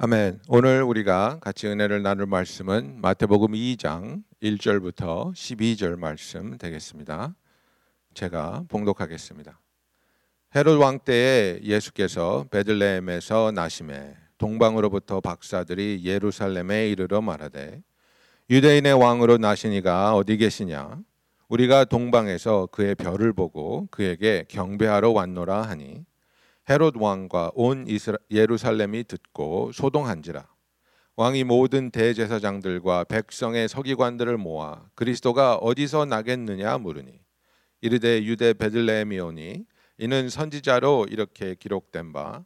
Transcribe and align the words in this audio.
아멘. 0.00 0.38
오늘 0.46 0.84
우리가 0.84 1.40
같이 1.40 1.66
은혜를 1.66 2.02
나눌 2.02 2.26
말씀은 2.26 3.00
마태복음 3.00 3.50
2장 3.50 4.22
1절부터 4.40 5.32
12절 5.32 5.98
말씀 5.98 6.56
되겠습니다. 6.56 7.34
제가 8.14 8.62
봉독하겠습니다. 8.68 9.58
헤롯 10.54 10.80
왕 10.80 11.00
때에 11.00 11.58
예수께서 11.64 12.46
베들레헴에서 12.52 13.50
나심에 13.50 14.14
동방으로부터 14.38 15.20
박사들이 15.20 16.02
예루살렘에 16.04 16.90
이르러 16.90 17.20
말하되 17.20 17.82
유대인의 18.50 18.92
왕으로 18.92 19.38
나시니가 19.38 20.14
어디 20.14 20.36
계시냐 20.36 20.96
우리가 21.48 21.86
동방에서 21.86 22.68
그의 22.70 22.94
별을 22.94 23.32
보고 23.32 23.88
그에게 23.90 24.44
경배하러 24.46 25.10
왔노라 25.10 25.62
하니 25.62 26.04
헤롯 26.68 26.96
왕과 26.96 27.52
온 27.54 27.86
이스라, 27.86 28.18
예루살렘이 28.30 29.04
듣고 29.04 29.72
소동한지라. 29.72 30.46
왕이 31.16 31.44
모든 31.44 31.90
대제사장들과 31.90 33.04
백성의 33.04 33.68
서기관들을 33.68 34.36
모아 34.36 34.88
그리스도가 34.94 35.56
어디서 35.56 36.04
나겠느냐 36.04 36.78
물으니 36.78 37.20
이르되 37.80 38.22
유대 38.22 38.52
베들레헴이오니 38.52 39.64
이는 39.98 40.28
선지자로 40.28 41.06
이렇게 41.10 41.54
기록된 41.56 42.12
바 42.12 42.44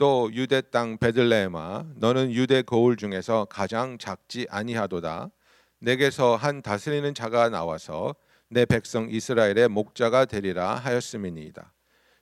또 0.00 0.30
유대 0.32 0.62
땅 0.62 0.96
베들레헴아 0.96 1.92
너는 1.96 2.32
유대 2.32 2.62
거울 2.62 2.96
중에서 2.96 3.44
가장 3.50 3.98
작지 3.98 4.46
아니하도다. 4.48 5.28
내게서 5.80 6.36
한 6.36 6.62
다스리는 6.62 7.12
자가 7.12 7.50
나와서 7.50 8.14
내 8.48 8.64
백성 8.64 9.10
이스라엘의 9.10 9.68
목자가 9.68 10.24
되리라 10.24 10.76
하였음이니이다 10.76 11.74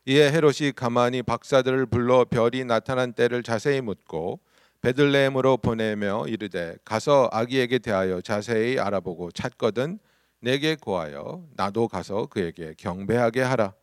이에 0.08 0.32
헤롯이 0.32 0.72
가만히 0.74 1.22
박사들을 1.22 1.84
불러 1.84 2.24
별이 2.24 2.64
나타난 2.64 3.12
때를 3.12 3.42
자세히 3.42 3.82
묻고 3.82 4.40
베들레헴으로 4.80 5.58
보내며 5.58 6.24
이르되 6.28 6.78
가서 6.82 7.28
아기에게 7.30 7.78
대하여 7.80 8.22
자세히 8.22 8.78
알아보고 8.78 9.32
찾거든 9.32 9.98
내게 10.40 10.76
고하여 10.76 11.44
나도 11.56 11.88
가서 11.88 12.24
그에게 12.24 12.72
경배하게 12.78 13.42
하라. 13.42 13.74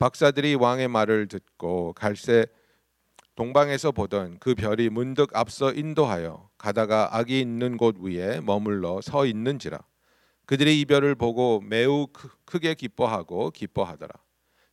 박사들이 0.00 0.56
왕의 0.56 0.88
말을 0.88 1.28
듣고 1.28 1.92
갈새 1.92 2.46
동방에서 3.36 3.92
보던 3.92 4.38
그 4.40 4.56
별이 4.56 4.88
문득 4.88 5.30
앞서 5.36 5.72
인도하여 5.72 6.48
가다가 6.58 7.16
아기 7.16 7.38
있는 7.38 7.76
곳 7.76 7.94
위에 8.00 8.40
머물러 8.40 9.00
서 9.02 9.24
있는지라 9.24 9.78
그들이 10.46 10.80
이 10.80 10.84
별을 10.84 11.14
보고 11.14 11.60
매우 11.60 12.08
크게 12.44 12.74
기뻐하고 12.74 13.52
기뻐하더라. 13.52 14.12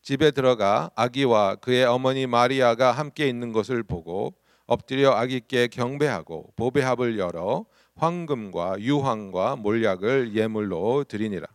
집에 0.08 0.32
들어가 0.32 0.90
아기와 0.96 1.56
그의 1.56 1.84
어머니 1.84 2.28
마리아가 2.28 2.94
함께 2.94 3.28
있는 3.28 3.52
것을 3.52 3.84
보고 3.84 4.36
엎드려 4.66 5.12
아기께 5.12 5.68
경배하고 5.68 6.54
보배합을 6.56 7.20
열어 7.20 7.66
황금과 7.98 8.80
유황과 8.80 9.58
몰약을 9.58 10.34
예물로 10.34 11.04
드리니라. 11.10 11.48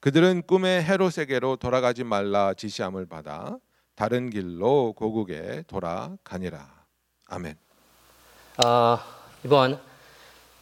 그들은 0.00 0.42
꿈에 0.48 0.82
헤롯에게로 0.82 1.58
돌아가지 1.58 2.02
말라 2.02 2.54
지시함을 2.54 3.06
받아 3.06 3.56
다른 3.94 4.30
길로 4.30 4.92
고국에 4.94 5.62
돌아가니라. 5.68 6.66
아멘. 7.28 7.54
어, 8.66 8.98
이번 9.44 9.78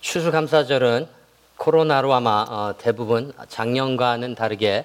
추수감사절은 0.01 1.09
코로나로 1.57 2.13
아마 2.13 2.45
어, 2.47 2.75
대부분 2.77 3.33
작년과는 3.49 4.35
다르게 4.35 4.85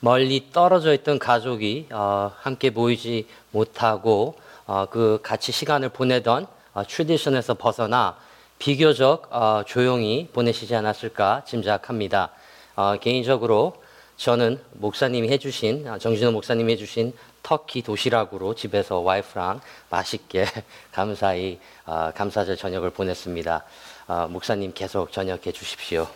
멀리 0.00 0.50
떨어져 0.52 0.92
있던 0.94 1.18
가족이 1.18 1.88
어, 1.92 2.32
함께 2.38 2.70
모이지 2.70 3.26
못하고 3.50 4.36
어, 4.66 4.86
그 4.90 5.20
같이 5.22 5.52
시간을 5.52 5.90
보내던 5.90 6.46
어, 6.74 6.82
트디션에서 6.86 7.54
벗어나 7.54 8.16
비교적 8.58 9.28
어, 9.30 9.62
조용히 9.66 10.28
보내시지 10.32 10.74
않았을까 10.74 11.44
짐작합니다. 11.46 12.30
어, 12.74 12.96
개인적으로 13.00 13.82
저는 14.16 14.60
목사님이 14.72 15.28
해주신 15.28 15.88
어, 15.88 15.98
정진호 15.98 16.32
목사님이 16.32 16.72
해주신 16.72 17.12
터키 17.42 17.82
도시락으로 17.82 18.54
집에서 18.54 18.98
와이프랑 18.98 19.60
맛있게 19.88 20.46
감사히 20.92 21.60
어, 21.84 22.10
감사절 22.14 22.56
저녁을 22.56 22.90
보냈습니다. 22.90 23.64
어, 24.08 24.28
목사님 24.30 24.72
계속 24.74 25.12
저녁해 25.12 25.52
주십시오. 25.52 26.08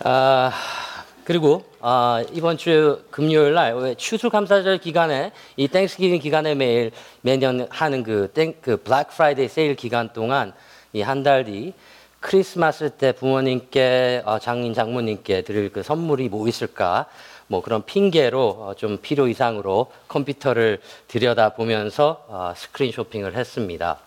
아, 0.00 0.52
그리고 1.28 1.62
어, 1.80 2.22
이번 2.32 2.56
주 2.56 3.04
금요일 3.10 3.52
날 3.52 3.94
추수감사절 3.96 4.78
기간에 4.78 5.30
이 5.58 5.68
Thanksgiving 5.68 6.20
기간에 6.20 6.54
매일 6.54 6.90
매년 7.20 7.68
하는 7.68 8.02
그, 8.02 8.30
땡, 8.32 8.54
그 8.62 8.78
Black 8.78 9.08
Friday 9.10 9.48
세일 9.48 9.76
기간 9.76 10.10
동안 10.14 10.54
이 10.94 11.02
한 11.02 11.22
달 11.22 11.44
뒤 11.44 11.74
크리스마스 12.20 12.88
때 12.96 13.12
부모님께 13.12 14.22
어, 14.24 14.38
장인 14.38 14.72
장모님께 14.72 15.42
드릴 15.42 15.70
그 15.70 15.82
선물이 15.82 16.30
뭐 16.30 16.48
있을까 16.48 17.04
뭐 17.46 17.60
그런 17.60 17.84
핑계로 17.84 18.48
어, 18.48 18.72
좀 18.74 18.96
필요 18.96 19.28
이상으로 19.28 19.92
컴퓨터를 20.08 20.80
들여다 21.08 21.50
보면서 21.50 22.24
어, 22.28 22.54
스크린 22.56 22.90
쇼핑을 22.90 23.36
했습니다. 23.36 23.98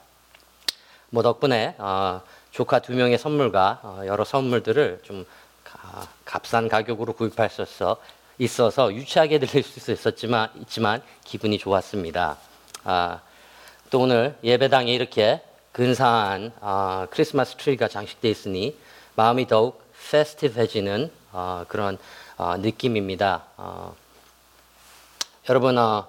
뭐 1.12 1.22
덕분에 1.22 1.76
어, 1.78 2.22
조카 2.50 2.80
두 2.80 2.94
명의 2.94 3.20
선물과 3.20 3.80
어, 3.84 4.02
여러 4.08 4.24
선물들을 4.26 5.02
좀 5.04 5.24
가, 5.24 5.28
값싼 6.26 6.68
가격으로 6.68 7.14
구입할 7.14 7.50
수 7.50 7.66
있어서 8.40 8.94
유치하게 8.94 9.40
들릴 9.40 9.64
수 9.64 9.92
있었지만 9.92 10.50
있지만 10.62 11.02
기분이 11.24 11.58
좋았습니다. 11.58 12.38
아, 12.84 13.20
또 13.90 14.02
오늘 14.02 14.38
예배당에 14.44 14.94
이렇게 14.94 15.42
근사한 15.72 16.52
아, 16.62 17.08
크리스마스 17.12 17.56
트리가 17.56 17.88
장식되어 17.88 18.32
있으니 18.32 18.78
마음이 19.16 19.48
더욱 19.48 19.84
페스티브해지는 20.12 21.12
아, 21.32 21.66
그런 21.68 21.98
아, 22.38 22.58
느낌입니다. 22.58 23.44
아, 23.58 23.92
여러분 25.50 25.78
어, 25.78 26.08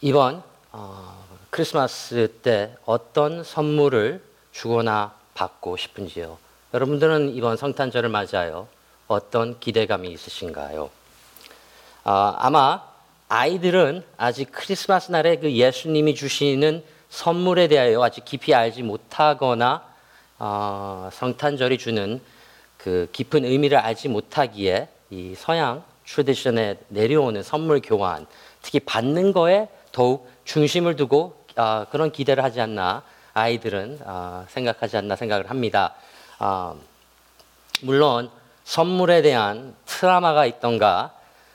이번 0.00 0.42
어, 0.72 1.26
크리스마스 1.50 2.32
때 2.42 2.76
어떤 2.86 3.44
선물을 3.44 4.22
주거나 4.52 5.14
받고 5.34 5.76
싶은지요? 5.76 6.38
여러분들은 6.74 7.34
이번 7.34 7.58
성탄절을 7.58 8.08
맞아요. 8.08 8.66
어떤 9.06 9.60
기대감이 9.60 10.10
있으신가요? 10.10 10.88
아, 12.04 12.34
아마 12.38 12.82
아이들은 13.28 14.02
아직 14.16 14.50
크리스마스 14.50 15.10
날에 15.10 15.36
그 15.36 15.52
예수님이 15.52 16.14
주시는 16.14 16.82
선물에 17.10 17.68
대하여 17.68 18.02
아직 18.02 18.24
깊이 18.24 18.54
알지 18.54 18.84
못하거나 18.84 19.84
어, 20.38 21.10
성탄절이 21.12 21.76
주는 21.76 22.22
그 22.78 23.06
깊은 23.12 23.44
의미를 23.44 23.76
알지 23.76 24.08
못하기에 24.08 24.88
이 25.10 25.34
서양 25.36 25.84
tradition에 26.06 26.78
내려오는 26.88 27.42
선물 27.42 27.82
교환, 27.82 28.26
특히 28.62 28.80
받는 28.80 29.32
거에 29.32 29.68
더욱 29.92 30.26
중심을 30.44 30.96
두고 30.96 31.36
어, 31.56 31.84
그런 31.90 32.10
기대를 32.10 32.42
하지 32.42 32.62
않나 32.62 33.02
아이들은 33.34 33.98
어, 34.04 34.46
생각하지 34.48 34.96
않나 34.96 35.16
생각을 35.16 35.50
합니다. 35.50 35.94
어, 36.42 36.76
물론 37.82 38.28
선물에 38.64 39.22
대한 39.22 39.76
트라우마가 39.86 40.44
있던가 40.44 41.12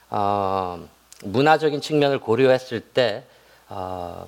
어, 0.09 0.87
문화적인 1.23 1.81
측면을 1.81 2.19
고려했을 2.19 2.79
때 2.79 3.25
어, 3.67 4.25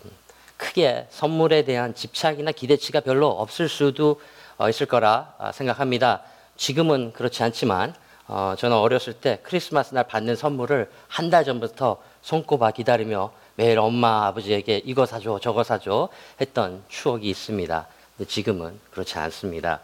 크게 0.58 1.08
선물에 1.12 1.64
대한 1.64 1.96
집착이나 1.96 2.52
기대치가 2.52 3.00
별로 3.00 3.30
없을 3.30 3.69
수도 3.69 4.19
어, 4.58 4.68
있을 4.68 4.86
거라 4.86 5.34
어, 5.38 5.52
생각합니다. 5.53 6.24
지금은 6.58 7.14
그렇지 7.14 7.42
않지만 7.42 7.94
어, 8.28 8.56
저는 8.58 8.75
어렸을 8.75 9.14
때 9.14 9.40
크리스마스 9.44 9.94
날 9.94 10.03
받는 10.03 10.36
선물을 10.36 10.92
한 11.08 11.30
달 11.30 11.46
전부터 11.46 12.02
손꼽아 12.22 12.72
기다리며 12.72 13.31
매일 13.56 13.80
엄마 13.80 14.28
아버지에게 14.28 14.81
이거 14.84 15.06
사줘 15.06 15.39
저거 15.42 15.63
사줘 15.63 16.10
했던 16.42 16.84
추억이 16.89 17.30
있습니다. 17.30 17.88
지금은 18.28 18.78
그렇지 18.92 19.18
않습니다. 19.19 19.80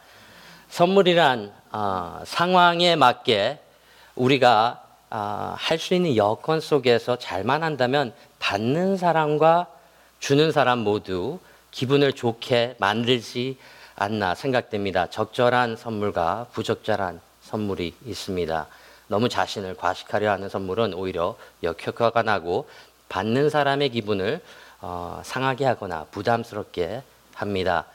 선물이란 0.75 1.53
어, 1.71 2.21
상황에 2.25 2.97
맞게 2.97 3.59
우리가 4.15 4.83
어, 5.09 5.55
할수 5.57 5.93
있는 5.93 6.17
여건 6.17 6.59
속에서 6.59 7.15
잘만 7.15 7.63
한다면 7.63 8.11
받는 8.39 8.97
사람과 8.97 9.67
주는 10.19 10.51
사람 10.51 10.79
모두 10.79 11.39
기분을 11.71 12.11
좋게 12.11 12.75
만들지 12.79 13.57
않나 13.95 14.35
생각됩니다. 14.35 15.09
적절한 15.09 15.77
선물과 15.77 16.47
부적절한 16.51 17.21
선물이 17.43 17.95
있습니다. 18.05 18.67
너무 19.07 19.29
자신을 19.29 19.77
과식하려 19.77 20.29
하는 20.29 20.49
선물은 20.49 20.93
오히려 20.93 21.37
역효과가 21.63 22.21
나고 22.23 22.67
받는 23.07 23.49
사람의 23.49 23.91
기분을 23.91 24.41
어, 24.81 25.21
상하게 25.23 25.63
하거나 25.63 26.05
부담스럽게 26.11 27.01
합니다. 27.33 27.85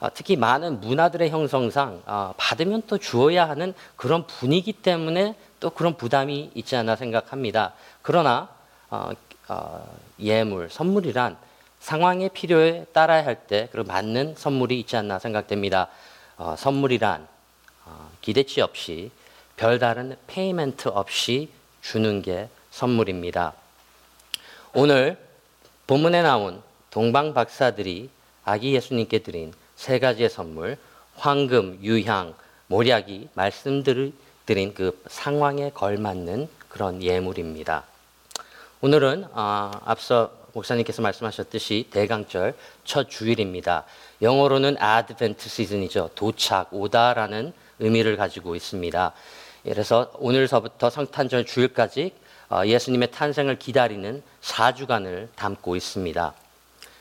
어, 0.00 0.08
특히 0.14 0.36
많은 0.36 0.80
문화들의 0.80 1.28
형성상 1.30 2.02
어, 2.06 2.34
받으면 2.36 2.82
또 2.86 2.98
주어야 2.98 3.48
하는 3.48 3.74
그런 3.96 4.26
분위기 4.26 4.72
때문에 4.72 5.34
또 5.60 5.70
그런 5.70 5.96
부담이 5.96 6.52
있지 6.54 6.76
않나 6.76 6.94
생각합니다. 6.96 7.72
그러나 8.02 8.48
어, 8.90 9.10
예물, 10.20 10.70
선물이란 10.70 11.36
상황의 11.80 12.30
필요에 12.30 12.84
따라야 12.92 13.24
할 13.24 13.46
때그 13.46 13.78
맞는 13.78 14.34
선물이 14.36 14.78
있지 14.80 14.96
않나 14.96 15.18
생각됩니다. 15.18 15.88
어, 16.36 16.54
선물이란 16.56 17.26
어, 17.86 18.10
기대치 18.20 18.60
없이 18.60 19.10
별다른 19.56 20.16
페이멘트 20.26 20.88
없이 20.88 21.50
주는 21.82 22.22
게 22.22 22.48
선물입니다. 22.70 23.54
오늘 24.74 25.18
본문에 25.86 26.22
나온 26.22 26.62
동방 26.90 27.34
박사들이 27.34 28.10
아기 28.44 28.74
예수님께 28.74 29.20
드린 29.20 29.52
세 29.78 30.00
가지의 30.00 30.28
선물, 30.28 30.76
황금, 31.14 31.78
유향, 31.82 32.34
모략이 32.66 33.28
말씀드린 33.34 34.12
그 34.74 35.00
상황에 35.06 35.70
걸맞는 35.70 36.48
그런 36.68 37.00
예물입니다. 37.00 37.84
오늘은 38.80 39.26
어, 39.30 39.70
앞서 39.84 40.32
목사님께서 40.52 41.00
말씀하셨듯이 41.00 41.86
대강절 41.92 42.56
첫 42.84 43.08
주일입니다. 43.08 43.84
영어로는 44.20 44.78
Advent 44.82 45.48
시즌이죠. 45.48 46.10
도착, 46.16 46.74
오다라는 46.74 47.52
의미를 47.78 48.16
가지고 48.16 48.56
있습니다. 48.56 49.12
그래서 49.62 50.10
오늘서부터 50.14 50.90
성탄절 50.90 51.46
주일까지 51.46 52.12
어, 52.50 52.62
예수님의 52.66 53.12
탄생을 53.12 53.60
기다리는 53.60 54.24
4주간을 54.42 55.28
담고 55.36 55.76
있습니다. 55.76 56.34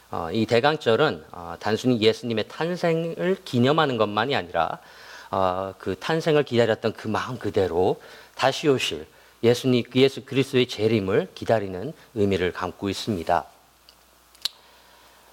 어, 0.10 0.30
이 0.32 0.46
대강절은 0.46 1.26
어, 1.32 1.56
단순히 1.60 2.00
예수님의 2.00 2.46
탄생을 2.48 3.38
기념하는 3.44 3.98
것만이 3.98 4.36
아니라 4.36 4.80
어, 5.32 5.74
그 5.78 5.98
탄생을 6.00 6.44
기다렸던 6.44 6.94
그 6.94 7.08
마음 7.08 7.38
그대로 7.38 8.02
다시 8.36 8.70
오실 8.70 9.06
예수님 9.44 9.84
그 9.90 10.00
예수 10.00 10.24
그리스도의 10.24 10.68
재림을 10.68 11.30
기다리는 11.36 11.94
의미를 12.16 12.54
담고 12.54 12.90
있습니다. 12.90 13.46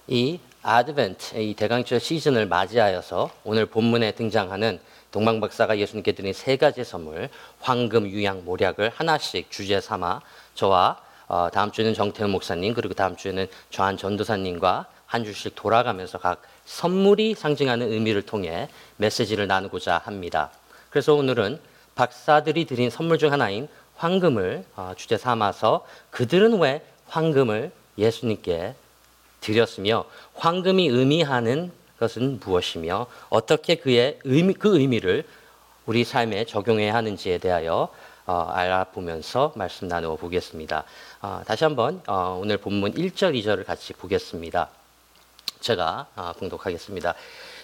이 0.08 0.40
아드벤트 0.62 1.38
이 1.38 1.54
대강절 1.54 2.00
시즌을 2.00 2.46
맞이하여서 2.46 3.30
오늘 3.44 3.66
본문에 3.66 4.12
등장하는 4.12 4.80
동방 5.12 5.40
박사가 5.40 5.78
예수님께 5.78 6.12
드린 6.12 6.32
세 6.32 6.56
가지 6.56 6.82
선물 6.82 7.28
황금, 7.60 8.08
유향, 8.08 8.44
모략을 8.44 8.90
하나씩 8.92 9.50
주제 9.50 9.80
삼아 9.80 10.20
저와 10.54 11.03
어, 11.26 11.48
다음 11.52 11.70
주에는 11.70 11.94
정태훈 11.94 12.30
목사님 12.30 12.74
그리고 12.74 12.94
다음 12.94 13.16
주에는 13.16 13.46
저한 13.70 13.96
전도사님과 13.96 14.86
한 15.06 15.24
주씩 15.24 15.54
돌아가면서 15.54 16.18
각 16.18 16.42
선물이 16.64 17.34
상징하는 17.34 17.92
의미를 17.92 18.22
통해 18.22 18.68
메시지를 18.96 19.46
나누고자 19.46 20.02
합니다. 20.04 20.50
그래서 20.90 21.14
오늘은 21.14 21.60
박사들이 21.94 22.64
드린 22.64 22.90
선물 22.90 23.18
중 23.18 23.32
하나인 23.32 23.68
황금을 23.96 24.64
어, 24.76 24.92
주제 24.96 25.16
삼아서 25.16 25.86
그들은 26.10 26.58
왜 26.58 26.84
황금을 27.06 27.70
예수님께 27.96 28.74
드렸으며 29.40 30.04
황금이 30.34 30.88
의미하는 30.88 31.70
것은 32.00 32.40
무엇이며 32.40 33.06
어떻게 33.28 33.76
그의 33.76 34.18
의미 34.24 34.54
그 34.54 34.78
의미를 34.78 35.24
우리 35.86 36.02
삶에 36.02 36.44
적용해야 36.44 36.94
하는지에 36.94 37.38
대하여 37.38 37.88
어, 38.26 38.50
알아보면서 38.54 39.52
말씀 39.54 39.86
나누어 39.86 40.16
보겠습니다. 40.16 40.84
어, 41.26 41.40
다시 41.46 41.64
한번 41.64 42.02
어, 42.06 42.38
오늘 42.38 42.58
본문 42.58 42.92
1절 42.92 43.34
2절을 43.34 43.64
같이 43.64 43.94
보겠습니다. 43.94 44.68
제가 45.58 46.06
어, 46.16 46.34
봉독하겠습니다. 46.38 47.14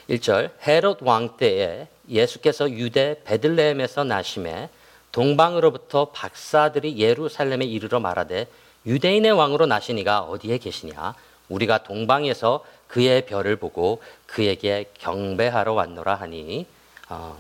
1절 0.09 0.51
헤롯 0.67 1.03
왕 1.03 1.37
때에 1.37 1.87
예수께서 2.09 2.71
유대 2.71 3.21
베들레헴에서 3.25 4.05
나심에 4.05 4.71
동방으로부터 5.13 6.07
박사들이 6.07 6.97
예루살렘에 6.97 7.67
이르러 7.67 8.01
말하되 8.01 8.47
유대인의 8.87 9.33
왕으로 9.33 9.67
나시니가 9.67 10.23
어디에 10.23 10.57
계시냐 10.57 11.15
우리가 11.51 11.83
동방에서 11.83 12.65
그의 12.89 13.27
별을 13.27 13.57
보고 13.57 14.03
그에게 14.25 14.91
경배하러 14.95 15.75
왔노라 15.75 16.15
하니 16.15 16.65
어, 17.11 17.39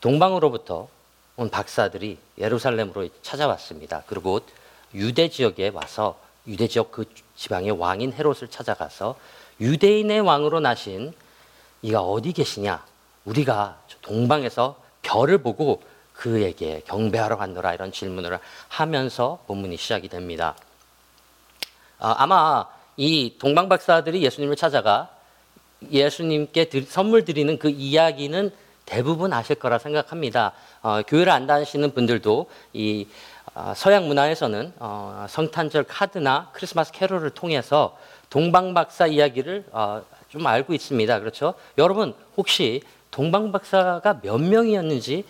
동방으로부터 0.00 0.88
온 1.36 1.50
박사들이 1.50 2.16
예루살렘으로 2.38 3.06
찾아왔습니다. 3.20 4.04
그리고 4.06 4.40
유대 4.94 5.28
지역에 5.28 5.68
와서 5.68 6.18
유대 6.46 6.66
지역 6.66 6.90
그 6.90 7.04
지방의 7.36 7.72
왕인 7.72 8.12
헤롯을 8.12 8.48
찾아가서 8.50 9.16
유대인의 9.60 10.20
왕으로 10.20 10.60
나신 10.60 11.12
이가 11.82 12.00
어디 12.00 12.32
계시냐? 12.32 12.84
우리가 13.24 13.78
동방에서 14.02 14.76
별을 15.02 15.38
보고 15.38 15.82
그에게 16.12 16.82
경배하러 16.86 17.36
갔노라 17.36 17.74
이런 17.74 17.92
질문을 17.92 18.38
하면서 18.68 19.38
본문이 19.46 19.76
시작이 19.76 20.08
됩니다. 20.08 20.56
아, 21.98 22.14
아마 22.18 22.66
이 22.96 23.36
동방 23.38 23.68
박사들이 23.68 24.22
예수님을 24.22 24.56
찾아가 24.56 25.10
예수님께 25.90 26.64
드, 26.64 26.84
선물 26.84 27.24
드리는 27.24 27.56
그 27.58 27.68
이야기는 27.68 28.50
대부분 28.84 29.32
아실 29.32 29.56
거라 29.56 29.78
생각합니다. 29.78 30.52
어, 30.82 31.02
교회를 31.06 31.30
안 31.30 31.46
다니시는 31.46 31.92
분들도 31.92 32.50
이 32.72 33.06
어, 33.37 33.37
서양 33.74 34.06
문화에서는 34.08 34.72
어, 34.78 35.26
성탄절 35.28 35.84
카드나 35.84 36.50
크리스마스 36.52 36.92
캐롤을 36.92 37.30
통해서 37.30 37.96
동방 38.30 38.74
박사 38.74 39.06
이야기를 39.06 39.66
어, 39.72 40.02
좀 40.28 40.46
알고 40.46 40.74
있습니다. 40.74 41.20
그렇죠? 41.20 41.54
여러분 41.78 42.14
혹시 42.36 42.82
동방 43.10 43.52
박사가 43.52 44.20
몇 44.22 44.38
명이었는지 44.38 45.24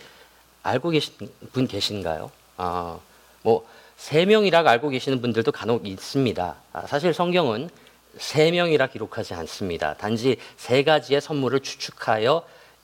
알고 0.63 0.89
계신 0.89 1.13
분 1.53 1.67
계신가요? 1.67 2.31
어, 2.57 3.01
뭐세 3.43 4.25
명이라고 4.25 4.67
알고 4.67 4.89
계시는 4.89 5.21
분들도 5.21 5.51
간혹 5.51 5.87
있습니다. 5.87 6.55
아, 6.73 6.87
사실 6.87 7.13
성경은 7.13 7.69
세 8.17 8.51
명이라 8.51 8.87
기록하지 8.87 9.33
않습니다. 9.35 9.93
단지 9.95 10.37
세 10.57 10.83
가지의 10.83 11.21
선물을 11.21 11.61
추측하여 11.61 12.43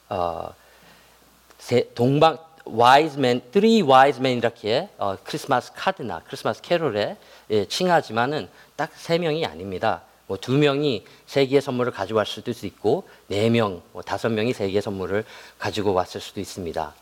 어, 0.09 0.53
세, 1.57 1.89
동방 1.95 2.37
wise 2.67 3.17
men, 3.17 3.41
three 3.51 3.81
wise 3.81 4.19
men 4.19 4.37
이렇게 4.37 4.89
어, 4.97 5.15
크리스마스 5.23 5.71
카드나 5.73 6.21
크리스마스 6.25 6.61
캐롤에 6.61 7.17
예, 7.51 7.65
칭하지만은 7.65 8.49
딱 8.75 8.89
세 8.95 9.17
명이 9.17 9.45
아닙니다. 9.45 10.01
뭐 10.27 10.37
두 10.37 10.53
명이 10.57 11.05
세 11.27 11.45
개의 11.45 11.61
선물을 11.61 11.93
왔을 12.13 12.43
수도 12.43 12.51
있고 12.65 13.07
네 13.27 13.49
명, 13.49 13.81
뭐 13.93 14.01
다섯 14.01 14.29
명이 14.29 14.53
세 14.53 14.69
개의 14.69 14.81
선물을 14.81 15.23
가지고 15.59 15.93
왔을 15.93 16.19
수도 16.19 16.39
있습니다. 16.39 16.93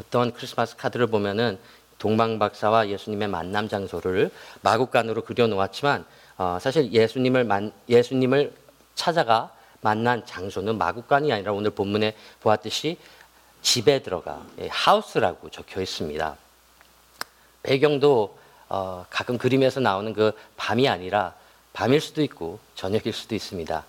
어떤 0.00 0.32
크리스마스 0.32 0.76
카드를 0.76 1.06
보면은 1.06 1.58
동방 1.98 2.38
박사와 2.38 2.88
예수님의 2.88 3.28
만남 3.28 3.68
장소를 3.68 4.30
마국간으로 4.60 5.22
그려 5.22 5.46
놓았지만 5.46 6.04
어, 6.38 6.58
사실 6.60 6.92
예수님을 6.92 7.44
만, 7.44 7.72
예수님을 7.88 8.52
찾아가 8.94 9.52
만난 9.80 10.26
장소는 10.26 10.76
마국간이 10.76 11.32
아니라 11.32 11.52
오늘 11.52 11.70
본문에 11.70 12.14
보았듯이 12.40 12.98
집에 13.66 13.98
들어가 14.00 14.46
예, 14.60 14.68
하우스라고 14.70 15.50
적혀 15.50 15.82
있습니다. 15.82 16.36
배경도 17.64 18.38
어, 18.68 19.04
가끔 19.10 19.38
그림에서 19.38 19.80
나오는 19.80 20.12
그 20.12 20.30
밤이 20.56 20.88
아니라 20.88 21.34
밤일 21.72 22.00
수도 22.00 22.22
있고 22.22 22.60
저녁일 22.76 23.12
수도 23.12 23.34
있습니다. 23.34 23.84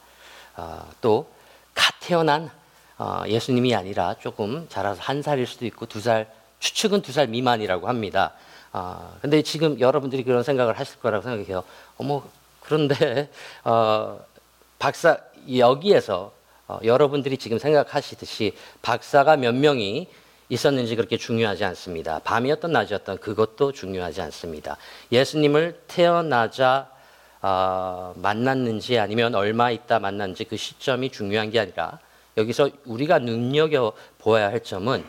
어, 0.55 0.89
또갓 1.00 1.93
태어난 2.00 2.50
어, 2.98 3.22
예수님이 3.27 3.75
아니라 3.75 4.15
조금 4.15 4.67
자라서 4.67 5.00
한 5.03 5.22
살일 5.22 5.46
수도 5.46 5.67
있고 5.67 5.86
두 5.86 6.01
살, 6.01 6.27
추측은 6.60 7.03
두 7.03 7.12
살 7.12 7.27
미만이라고 7.27 7.88
합니다. 7.88 8.34
어, 8.74 9.15
근데 9.22 9.43
지금 9.43 9.79
여러분들이 9.79 10.24
그런 10.24 10.41
생각을 10.41 10.79
하실 10.79 11.00
거라고 11.00 11.22
생각해요. 11.24 11.63
어머, 11.98 12.24
그런데, 12.62 13.29
어, 13.63 14.19
박사, 14.79 15.19
여기에서 15.55 16.34
어, 16.68 16.80
여러분들이 16.84 17.38
지금 17.38 17.60
생각하시듯이 17.60 18.54
박사가 18.82 19.38
몇 19.38 19.56
명이 19.56 20.08
있었는지 20.50 20.96
그렇게 20.96 21.18
중요하지 21.18 21.66
않습니다. 21.66 22.20
밤이었던 22.20 22.72
낮이었던 22.72 23.18
그것도 23.20 23.72
중요하지 23.72 24.22
않습니다. 24.22 24.78
예수님을 25.12 25.82
태어나자 25.88 26.90
어, 27.42 28.14
만났는지 28.18 28.98
아니면 28.98 29.36
얼마 29.36 29.72
있다 29.72 30.00
만났는지 30.00 30.46
그 30.46 30.58
시점이 30.58 31.12
중요한 31.12 31.52
게 31.52 31.60
아니라 31.60 32.00
여기서 32.36 32.70
우리가 32.86 33.20
눈여겨 33.20 33.94
보아야 34.20 34.48
할 34.48 34.64
점은 34.64 35.06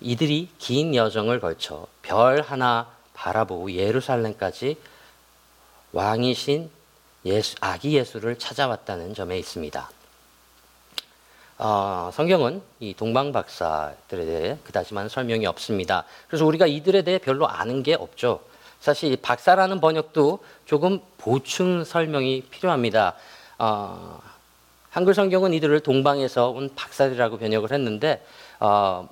이들이 0.00 0.48
긴 0.58 0.94
여정을 0.94 1.40
걸쳐 1.40 1.86
별 2.02 2.42
하나 2.42 2.90
바라보고 3.14 3.72
예루살렘까지 3.72 4.76
왕이신 5.92 6.70
예수, 7.24 7.54
아기 7.60 7.96
예수를 7.96 8.38
찾아왔다는 8.38 9.14
점에 9.14 9.38
있습니다. 9.38 9.90
어, 11.58 12.10
성경은 12.12 12.62
이 12.80 12.94
동방 12.94 13.32
박사들에 13.32 14.24
대해 14.24 14.58
그다지 14.64 14.94
많은 14.94 15.08
설명이 15.08 15.46
없습니다. 15.46 16.04
그래서 16.28 16.44
우리가 16.46 16.66
이들에 16.66 17.02
대해 17.02 17.18
별로 17.18 17.46
아는 17.46 17.82
게 17.82 17.94
없죠. 17.94 18.40
사실 18.80 19.16
박사라는 19.16 19.80
번역도 19.80 20.40
조금 20.66 21.00
보충 21.18 21.84
설명이 21.84 22.42
필요합니다. 22.50 23.14
어, 23.58 24.20
한글 24.90 25.14
성경은 25.14 25.54
이들을 25.54 25.80
동방에서 25.80 26.50
온 26.50 26.70
박사들이라고 26.74 27.38
번역을 27.38 27.72
했는데 27.72 28.24
어, 28.58 29.08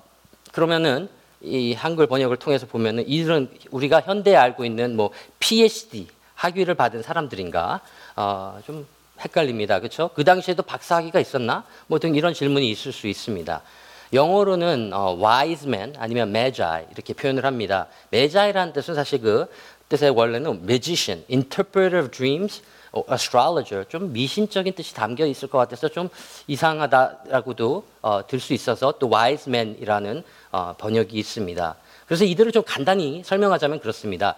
그러면은 0.51 1.09
이 1.41 1.73
한글 1.73 2.05
번역을 2.05 2.37
통해서 2.37 2.67
보면은 2.67 3.07
이들은 3.07 3.49
우리가 3.71 4.01
현대에 4.01 4.35
알고 4.35 4.65
있는 4.65 4.95
뭐 4.95 5.11
PhD 5.39 6.07
학위를 6.35 6.75
받은 6.75 7.01
사람들인가 7.01 7.81
어, 8.15 8.59
좀 8.65 8.85
헷갈립니다. 9.23 9.79
그렇죠? 9.79 10.09
그 10.13 10.23
당시에도 10.23 10.63
박사학위가 10.63 11.19
있었나? 11.19 11.63
뭐 11.87 11.99
등 11.99 12.15
이런 12.15 12.33
질문이 12.33 12.69
있을 12.69 12.91
수 12.91 13.07
있습니다. 13.07 13.61
영어로는 14.13 14.91
어, 14.93 15.17
wise 15.17 15.67
man 15.67 15.93
아니면 15.97 16.29
magi 16.29 16.85
이렇게 16.91 17.13
표현을 17.13 17.45
합니다. 17.45 17.87
magi라는 18.13 18.73
뜻은 18.73 18.95
사실 18.95 19.21
그 19.21 19.45
뜻의 19.89 20.09
원래는 20.11 20.61
magician, 20.63 21.23
interpreter 21.29 21.99
of 21.99 22.11
dreams, 22.11 22.61
어, 22.91 23.03
astrologer 23.11 23.87
좀 23.87 24.11
미신적인 24.11 24.73
뜻이 24.73 24.93
담겨 24.93 25.25
있을 25.25 25.47
것 25.47 25.57
같아서 25.57 25.87
좀 25.87 26.09
이상하다라고도 26.47 27.83
어, 28.01 28.27
들 28.27 28.39
수 28.39 28.53
있어서 28.53 28.93
또 28.99 29.09
wise 29.09 29.49
man이라는 29.49 30.23
어, 30.51 30.75
번역이 30.77 31.17
있습니다. 31.17 31.75
그래서 32.05 32.25
이들을 32.25 32.51
좀 32.51 32.63
간단히 32.65 33.21
설명하자면 33.23 33.79
그렇습니다. 33.79 34.35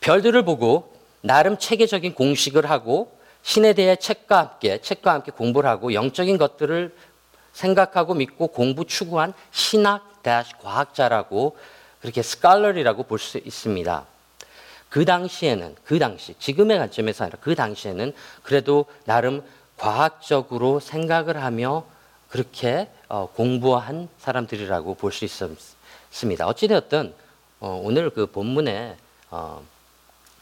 별들을 0.00 0.44
보고 0.44 0.94
나름 1.20 1.58
체계적인 1.58 2.14
공식을 2.14 2.70
하고 2.70 3.12
신에 3.42 3.72
대해 3.72 3.96
책과 3.96 4.38
함께 4.38 4.80
책과 4.80 5.12
함께 5.12 5.32
공부를 5.32 5.68
하고 5.68 5.94
영적인 5.94 6.38
것들을 6.38 6.94
생각하고 7.52 8.14
믿고 8.14 8.48
공부 8.48 8.84
추구한 8.84 9.32
신학 9.50 10.22
다시 10.22 10.52
과학자라고 10.58 11.56
그렇게 12.00 12.22
스칼러리라고 12.22 13.02
볼 13.04 13.18
수 13.18 13.38
있습니다. 13.38 14.06
그 14.88 15.04
당시에는 15.04 15.76
그 15.84 15.98
당시 15.98 16.34
지금의 16.38 16.78
관점에서 16.78 17.24
아니라 17.24 17.38
그 17.40 17.54
당시에는 17.54 18.12
그래도 18.42 18.86
나름 19.04 19.42
과학적으로 19.76 20.80
생각을 20.80 21.42
하며 21.42 21.84
그렇게 22.28 22.88
어, 23.08 23.28
공부한 23.34 24.08
사람들이라고 24.18 24.94
볼 24.94 25.12
수 25.12 25.24
있습니다. 25.24 26.46
어찌되었든 26.46 27.14
어, 27.60 27.80
오늘 27.82 28.10
그 28.10 28.26
본문에 28.26 28.96
어, 29.30 29.62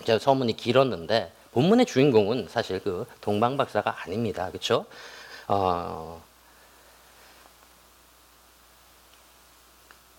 제가 0.05 0.19
서문이 0.19 0.57
길었는데 0.57 1.33
본문의 1.59 1.87
주인공은 1.87 2.47
사실 2.49 2.79
그 2.79 3.05
동방 3.21 3.57
박사가 3.57 4.03
아닙니다. 4.05 4.49
그렇죠? 4.51 4.87
어, 5.49 6.23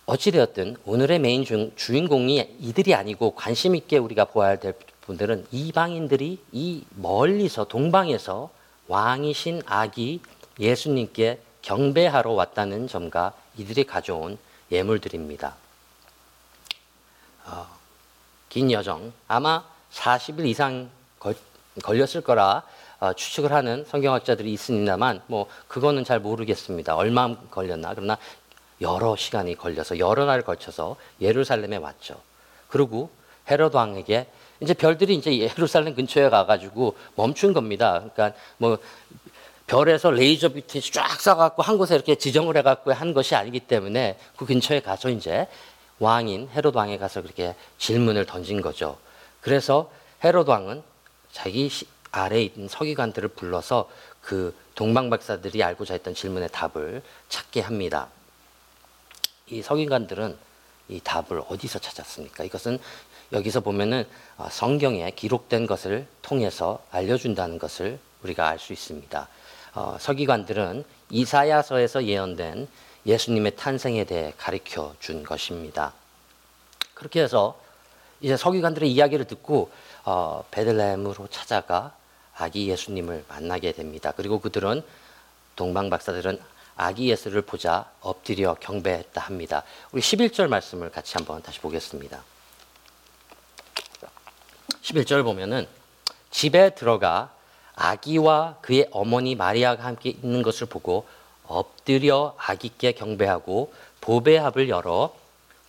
어찌되었든 0.05 0.75
오늘의 0.84 1.19
메인 1.19 1.46
주, 1.46 1.72
주인공이 1.77 2.58
이들이 2.60 2.93
아니고 2.93 3.36
관심 3.36 3.74
있게 3.74 3.98
우리가 3.98 4.25
보아야 4.25 4.58
될 4.58 4.74
분들은 5.00 5.48
이방인들이 5.51 6.43
이 6.51 6.84
멀리서 6.89 7.69
동방에서 7.69 8.50
왕이신 8.89 9.62
아기 9.65 10.19
예수님께 10.60 11.39
경배하러 11.62 12.31
왔다는 12.31 12.89
점과 12.89 13.31
이들이 13.58 13.86
가져온 13.86 14.38
예물들입니다. 14.74 15.55
어, 17.46 17.65
긴 18.50 18.74
여정 18.74 19.13
아마 19.29 19.63
40일 19.93 20.46
이상 20.46 20.98
걸, 21.19 21.35
걸렸을 21.83 22.21
거라 22.21 22.63
어, 22.99 23.13
추측을 23.13 23.51
하는 23.51 23.85
성경학자들이 23.85 24.51
있습니다만 24.53 25.21
뭐 25.27 25.47
그거는 25.67 26.03
잘 26.03 26.19
모르겠습니다. 26.19 26.95
얼마 26.95 27.33
걸렸나 27.49 27.93
그러나 27.95 28.17
여러 28.81 29.15
시간이 29.15 29.55
걸려서 29.55 29.99
여러 29.99 30.25
날 30.25 30.41
걸쳐서 30.41 30.95
예루살렘에 31.21 31.77
왔죠. 31.77 32.15
그리고 32.67 33.09
헤롯 33.49 33.73
왕에게 33.73 34.27
이제 34.61 34.73
별들이 34.73 35.15
이제 35.15 35.38
예루살렘 35.38 35.95
근처에 35.95 36.29
가가지고 36.29 36.95
멈춘 37.15 37.53
겁니다. 37.53 38.03
그러니까 38.13 38.38
뭐 38.57 38.77
별에서 39.67 40.11
레이저 40.11 40.49
빛이 40.49 40.81
쫙 40.91 41.07
쏴갖고 41.19 41.61
한 41.61 41.77
곳에 41.77 41.95
이렇게 41.95 42.15
지정을 42.15 42.57
해갖고 42.57 42.91
한 42.91 43.13
것이 43.13 43.35
아니기 43.35 43.59
때문에 43.61 44.17
그 44.35 44.45
근처에 44.45 44.81
가서 44.81 45.09
이제 45.09 45.47
왕인 45.99 46.49
헤롯 46.53 46.75
왕에 46.75 46.97
가서 46.97 47.21
그렇게 47.21 47.55
질문을 47.77 48.25
던진 48.25 48.61
거죠. 48.61 48.97
그래서 49.41 49.91
헤롯 50.23 50.49
왕은 50.49 50.81
자기 51.31 51.69
아래에 52.12 52.43
있는 52.43 52.67
서기관들을 52.67 53.29
불러서 53.29 53.89
그 54.21 54.55
동방 54.75 55.09
박사들이 55.09 55.63
알고자 55.63 55.93
했던 55.93 56.13
질문의 56.13 56.50
답을 56.51 57.01
찾게 57.29 57.62
합니다. 57.62 58.07
이 59.48 59.62
서기관들은 59.62 60.38
이 60.89 61.00
답을 61.03 61.43
어디서 61.48 61.79
찾았습니까? 61.79 62.43
이것은 62.43 62.79
여기서 63.31 63.59
보면은 63.59 64.07
어, 64.38 64.48
성경에 64.50 65.12
기록된 65.12 65.67
것을 65.67 66.07
통해서 66.21 66.83
알려준다는 66.91 67.59
것을 67.59 68.00
우리가 68.24 68.48
알 68.48 68.57
수 68.57 68.74
있습니다. 68.74 69.27
어, 69.75 69.98
서기관들은 70.00 70.83
이사야서에서 71.12 72.05
예언된 72.05 72.67
예수님의 73.05 73.55
탄생에 73.55 74.03
대해 74.03 74.33
가르쳐 74.38 74.95
준 75.00 75.24
것입니다. 75.24 75.93
그렇게 76.95 77.21
해서 77.21 77.59
이제 78.19 78.36
서기관들의 78.36 78.91
이야기를 78.91 79.25
듣고 79.25 79.71
어, 80.11 80.43
베들레헴으로 80.49 81.27
찾아가 81.27 81.93
아기 82.35 82.67
예수님을 82.67 83.25
만나게 83.27 83.73
됩니다. 83.73 84.11
그리고 84.17 84.39
그들은 84.39 84.81
동방 85.55 85.91
박사들은 85.91 86.41
아기 86.77 87.11
예수를 87.11 87.43
보자 87.43 87.91
엎드려 88.01 88.55
경배했다 88.55 89.21
합니다. 89.21 89.61
우리 89.91 90.01
11절 90.01 90.47
말씀을 90.47 90.89
같이 90.89 91.13
한번 91.15 91.43
다시 91.43 91.59
보겠습니다. 91.59 92.23
11절 94.81 95.23
보면은 95.23 95.67
집에 96.31 96.71
들어가 96.71 97.31
아기와 97.75 98.55
그의 98.61 98.87
어머니 98.89 99.35
마리아가 99.35 99.83
함께 99.83 100.09
있는 100.09 100.41
것을 100.41 100.65
보고 100.65 101.07
엎드려 101.45 102.33
아기께 102.39 102.93
경배하고 102.93 103.71
보배합을 104.01 104.69
열어 104.69 105.15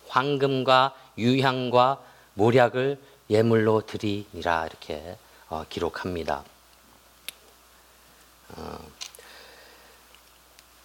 황금과 0.07 0.95
유향과 1.19 1.99
모략을 2.33 3.10
예물로 3.41 3.85
드리니라 3.85 4.67
이렇게 4.67 5.17
어, 5.49 5.63
기록합니다. 5.69 6.43
어, 8.49 8.79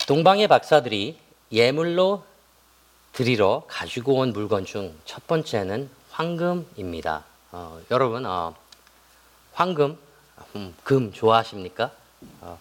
동방의 0.07 0.47
박사들이 0.47 1.19
예물로 1.51 2.25
드리러 3.13 3.65
가지고 3.69 4.15
온 4.21 4.33
물건 4.33 4.65
중 4.65 4.97
첫 5.05 5.27
번째는 5.27 5.91
황금입니다. 6.11 7.25
어, 7.53 7.81
여러분, 7.91 8.25
어, 8.27 8.55
황금, 9.55 9.99
음, 10.55 10.75
금 10.85 11.13
좋아하십니까? 11.13 11.91
어, 12.43 12.59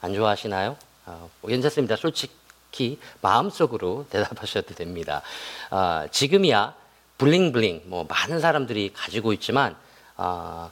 안 0.00 0.14
좋아하시나요? 0.14 0.76
어, 1.06 1.30
뭐 1.40 1.48
괜찮습니다. 1.50 1.96
솔직히 1.96 2.98
마음속으로 3.20 4.06
대답하셔도 4.10 4.74
됩니다. 4.74 5.22
어, 5.70 6.06
지금이야 6.10 6.74
블링블링, 7.18 7.82
뭐 7.86 8.04
많은 8.04 8.40
사람들이 8.40 8.92
가지고 8.94 9.32
있지만 9.32 9.76
어, 10.16 10.70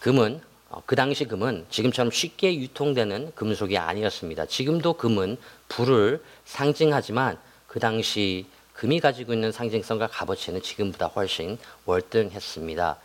금은 0.00 0.40
어, 0.68 0.82
그 0.84 0.94
당시 0.94 1.24
금은 1.24 1.64
지금처럼 1.70 2.10
쉽게 2.10 2.54
유통되는 2.54 3.32
금속이 3.34 3.78
아니었습니다. 3.78 4.46
지금도 4.46 4.94
금은 4.94 5.38
불을 5.68 6.22
상징하지만 6.44 7.38
그 7.66 7.80
당시 7.80 8.46
금이 8.74 9.00
가지고 9.00 9.32
있는 9.32 9.52
상징성과 9.52 10.08
값어치는 10.08 10.60
지금보다 10.60 11.06
훨씬 11.06 11.56
월등했습니다. 11.86 12.98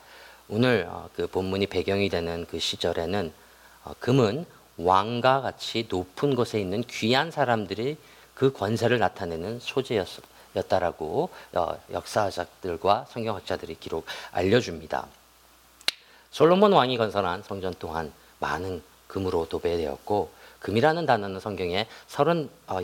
오늘 0.50 0.86
어, 0.90 1.10
그 1.16 1.28
본문이 1.28 1.68
배경이 1.68 2.10
되는 2.10 2.46
그 2.46 2.60
시절에는 2.60 3.32
어, 3.86 3.94
금은 4.00 4.46
왕과 4.76 5.42
같이 5.42 5.88
높은 5.88 6.36
곳에 6.36 6.60
있는 6.60 6.84
귀한 6.90 7.32
사람들이 7.32 7.96
그 8.34 8.52
권세를 8.52 9.00
나타내는 9.00 9.60
소재였다 9.62 10.31
라고 10.54 11.30
역사학자들과 11.92 13.06
성경학자들이 13.10 13.78
기록 13.80 14.06
알려줍니다. 14.32 15.08
솔로몬 16.32 16.74
왕이 16.74 16.98
건설한 16.98 17.44
성전 17.44 17.74
또한 17.80 18.12
많은 18.40 18.84
금으로 19.08 19.48
도배되었고 19.48 20.32
금이라는 20.60 21.06
단어는 21.06 21.40
성경에 21.40 21.88
30, 22.08 22.50
어, 22.68 22.80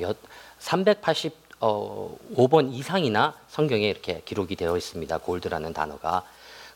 385번 0.60 2.74
이상이나 2.74 3.36
성경에 3.48 3.88
이렇게 3.88 4.22
기록이 4.26 4.56
되어 4.56 4.76
있습니다. 4.76 5.18
골드라는 5.20 5.74
단어가. 5.74 6.24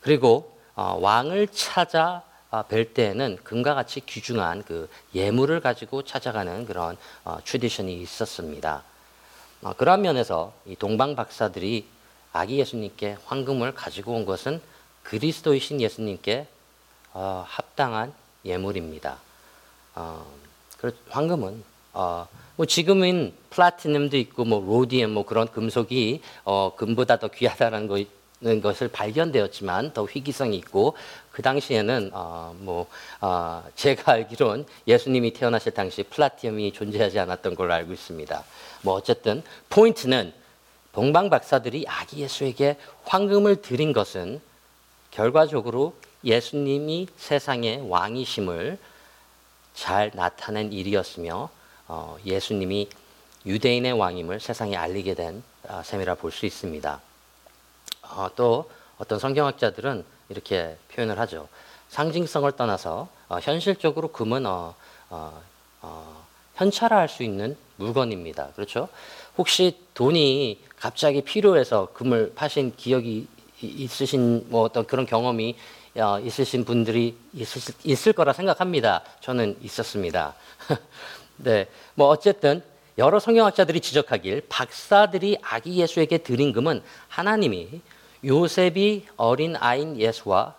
그리고 0.01 0.57
어, 0.75 0.97
왕을 1.01 1.47
찾아 1.49 2.23
어, 2.49 2.63
뵐 2.63 2.93
때에는 2.93 3.39
금과 3.43 3.75
같이 3.75 4.01
귀중한 4.01 4.63
그 4.63 4.89
예물을 5.15 5.59
가지고 5.61 6.03
찾아가는 6.03 6.65
그런 6.65 6.97
어, 7.23 7.37
트디션이 7.43 8.01
있었습니다. 8.01 8.83
어, 9.61 9.73
그런 9.73 10.01
면에서 10.01 10.53
이 10.65 10.75
동방 10.75 11.15
박사들이 11.15 11.85
아기 12.33 12.59
예수님께 12.59 13.17
황금을 13.25 13.73
가지고 13.73 14.13
온 14.13 14.25
것은 14.25 14.61
그리스도이신 15.03 15.81
예수님께 15.81 16.47
어, 17.13 17.45
합당한 17.47 18.13
예물입니다. 18.45 19.17
어, 19.95 20.25
황금은 21.09 21.63
어, 21.93 22.27
뭐 22.55 22.65
지금은 22.65 23.33
플라티넘도 23.49 24.17
있고 24.17 24.45
뭐 24.45 24.63
로디움 24.65 25.11
뭐 25.11 25.25
그런 25.25 25.47
금속이 25.47 26.21
어, 26.43 26.73
금보다 26.75 27.17
더 27.17 27.27
귀하다는 27.27 27.87
거, 27.87 27.99
것을 28.61 28.87
발견되었지만 28.87 29.93
더 29.93 30.05
희귀성이 30.05 30.57
있고 30.57 30.95
그 31.31 31.41
당시에는 31.41 32.11
어, 32.13 32.55
뭐 32.59 32.87
어, 33.21 33.63
제가 33.75 34.13
알기론 34.13 34.65
예수님이 34.87 35.33
태어나실 35.33 35.73
당시 35.73 36.03
플라티넘이 36.03 36.73
존재하지 36.73 37.19
않았던 37.19 37.55
걸로 37.55 37.73
알고 37.73 37.93
있습니다. 37.93 38.43
뭐 38.81 38.95
어쨌든 38.95 39.43
포인트는 39.69 40.33
동방 40.91 41.29
박사들이 41.29 41.85
아기 41.87 42.21
예수에게 42.21 42.77
황금을 43.05 43.61
드린 43.61 43.93
것은 43.93 44.41
결과적으로 45.11 45.93
예수님이 46.23 47.07
세상의 47.17 47.89
왕이심을 47.89 48.77
잘 49.73 50.11
나타낸 50.13 50.71
일이었으며 50.73 51.49
어, 51.87 52.17
예수님이 52.25 52.89
유대인의 53.45 53.93
왕임을 53.93 54.39
세상에 54.39 54.75
알리게 54.75 55.15
된 55.15 55.43
아, 55.67 55.81
셈이라 55.83 56.15
볼 56.15 56.31
수 56.31 56.45
있습니다. 56.45 57.01
어, 58.15 58.29
또 58.35 58.69
어떤 58.97 59.19
성경학자들은 59.19 60.05
이렇게 60.29 60.77
표현을 60.93 61.19
하죠. 61.19 61.47
상징성을 61.89 62.49
떠나서 62.53 63.07
어, 63.29 63.39
현실적으로 63.41 64.09
금은 64.09 64.45
어, 64.45 64.75
어, 65.09 65.41
어, 65.81 66.25
현찰화할 66.55 67.09
수 67.09 67.23
있는 67.23 67.57
물건입니다. 67.77 68.49
그렇죠? 68.55 68.89
혹시 69.37 69.77
돈이 69.93 70.61
갑자기 70.77 71.21
필요해서 71.21 71.89
금을 71.93 72.33
파신 72.35 72.73
기억이 72.75 73.27
이- 73.61 73.67
있으신 73.67 74.45
뭐 74.49 74.61
어떤 74.63 74.85
그런 74.85 75.05
경험이 75.05 75.55
어, 75.95 76.19
있으신 76.19 76.63
분들이 76.63 77.17
있을, 77.33 77.73
있을 77.83 78.13
거라 78.13 78.31
생각합니다. 78.33 79.03
저는 79.19 79.57
있었습니다. 79.61 80.33
네, 81.37 81.67
뭐 81.95 82.07
어쨌든 82.07 82.63
여러 82.97 83.19
성경학자들이 83.19 83.81
지적하길 83.81 84.43
박사들이 84.47 85.37
아기 85.41 85.77
예수에게 85.77 86.19
드린 86.19 86.53
금은 86.53 86.83
하나님이 87.07 87.81
요셉이 88.23 89.07
어린 89.17 89.55
아인 89.57 89.97
예수와 89.97 90.55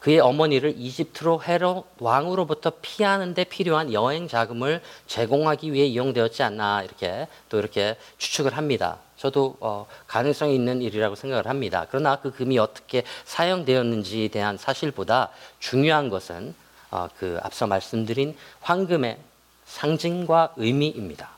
그의 0.00 0.20
어머니를 0.20 0.74
이집트로 0.76 1.42
헤롯 1.42 1.86
왕으로부터 1.98 2.72
피하는 2.82 3.32
데 3.32 3.44
필요한 3.44 3.90
여행 3.94 4.28
자금을 4.28 4.82
제공하기 5.06 5.72
위해 5.72 5.86
이용되었지 5.86 6.42
않나 6.42 6.82
이렇게 6.82 7.26
또 7.48 7.58
이렇게 7.58 7.96
추측을 8.18 8.54
합니다. 8.54 8.98
저도 9.16 9.56
어, 9.60 9.86
가능성이 10.06 10.54
있는 10.54 10.82
일이라고 10.82 11.14
생각을 11.14 11.46
합니다. 11.46 11.86
그러나 11.88 12.16
그 12.16 12.30
금이 12.30 12.58
어떻게 12.58 13.02
사용되었는지에 13.24 14.28
대한 14.28 14.58
사실보다 14.58 15.30
중요한 15.58 16.10
것은 16.10 16.54
어, 16.90 17.08
그 17.18 17.38
앞서 17.42 17.66
말씀드린 17.66 18.36
황금의 18.60 19.18
상징과 19.64 20.52
의미입니다. 20.56 21.30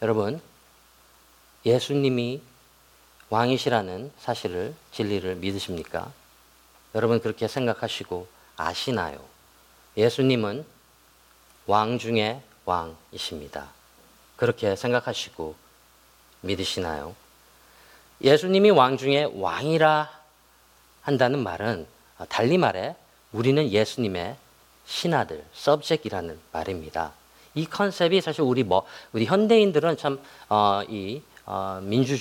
여러분, 0.00 0.40
예수님이 1.66 2.40
왕이시라는 3.30 4.12
사실을 4.18 4.74
진리를 4.92 5.36
믿으십니까? 5.36 6.10
여러분 6.94 7.20
그렇게 7.20 7.46
생각하시고 7.46 8.26
아시나요? 8.56 9.18
예수님은 9.96 10.64
왕 11.66 11.98
중의 11.98 12.40
왕이십니다. 12.64 13.68
그렇게 14.36 14.76
생각하시고 14.76 15.54
믿으시나요? 16.40 17.14
예수님이 18.22 18.70
왕 18.70 18.96
중의 18.96 19.40
왕이라 19.40 20.10
한다는 21.02 21.42
말은 21.42 21.86
아, 22.18 22.24
달리 22.26 22.58
말해 22.58 22.96
우리는 23.32 23.70
예수님의 23.70 24.36
신하들, 24.86 25.44
subject이라는 25.54 26.38
말입니다. 26.52 27.12
이 27.54 27.66
컨셉이 27.66 28.20
사실 28.20 28.42
우리 28.42 28.62
뭐 28.62 28.86
우리 29.12 29.26
현대인들은 29.26 29.96
참이 29.98 30.18
어, 30.48 30.82
이, 30.88 31.22
어, 31.44 31.80
민주 31.82 32.16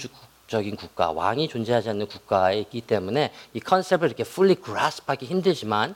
적인 0.47 0.75
국가, 0.75 1.11
왕이 1.11 1.49
존재하지 1.49 1.89
않는 1.89 2.07
국가에 2.07 2.59
있기 2.59 2.81
때문에 2.81 3.33
이 3.53 3.59
컨셉을 3.59 4.07
이렇게 4.07 4.23
fully 4.23 4.55
grasp하기 4.63 5.25
힘들지만 5.25 5.95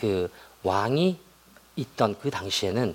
그 0.00 0.30
왕이 0.62 1.18
있던 1.76 2.18
그 2.20 2.30
당시에는 2.30 2.94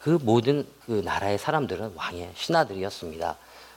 그 0.00 0.18
모든 0.22 0.66
그 0.86 1.02
나라의 1.04 1.38
사람들은 1.38 1.92
왕의 1.94 2.32
신하들이었습니다. 2.34 3.36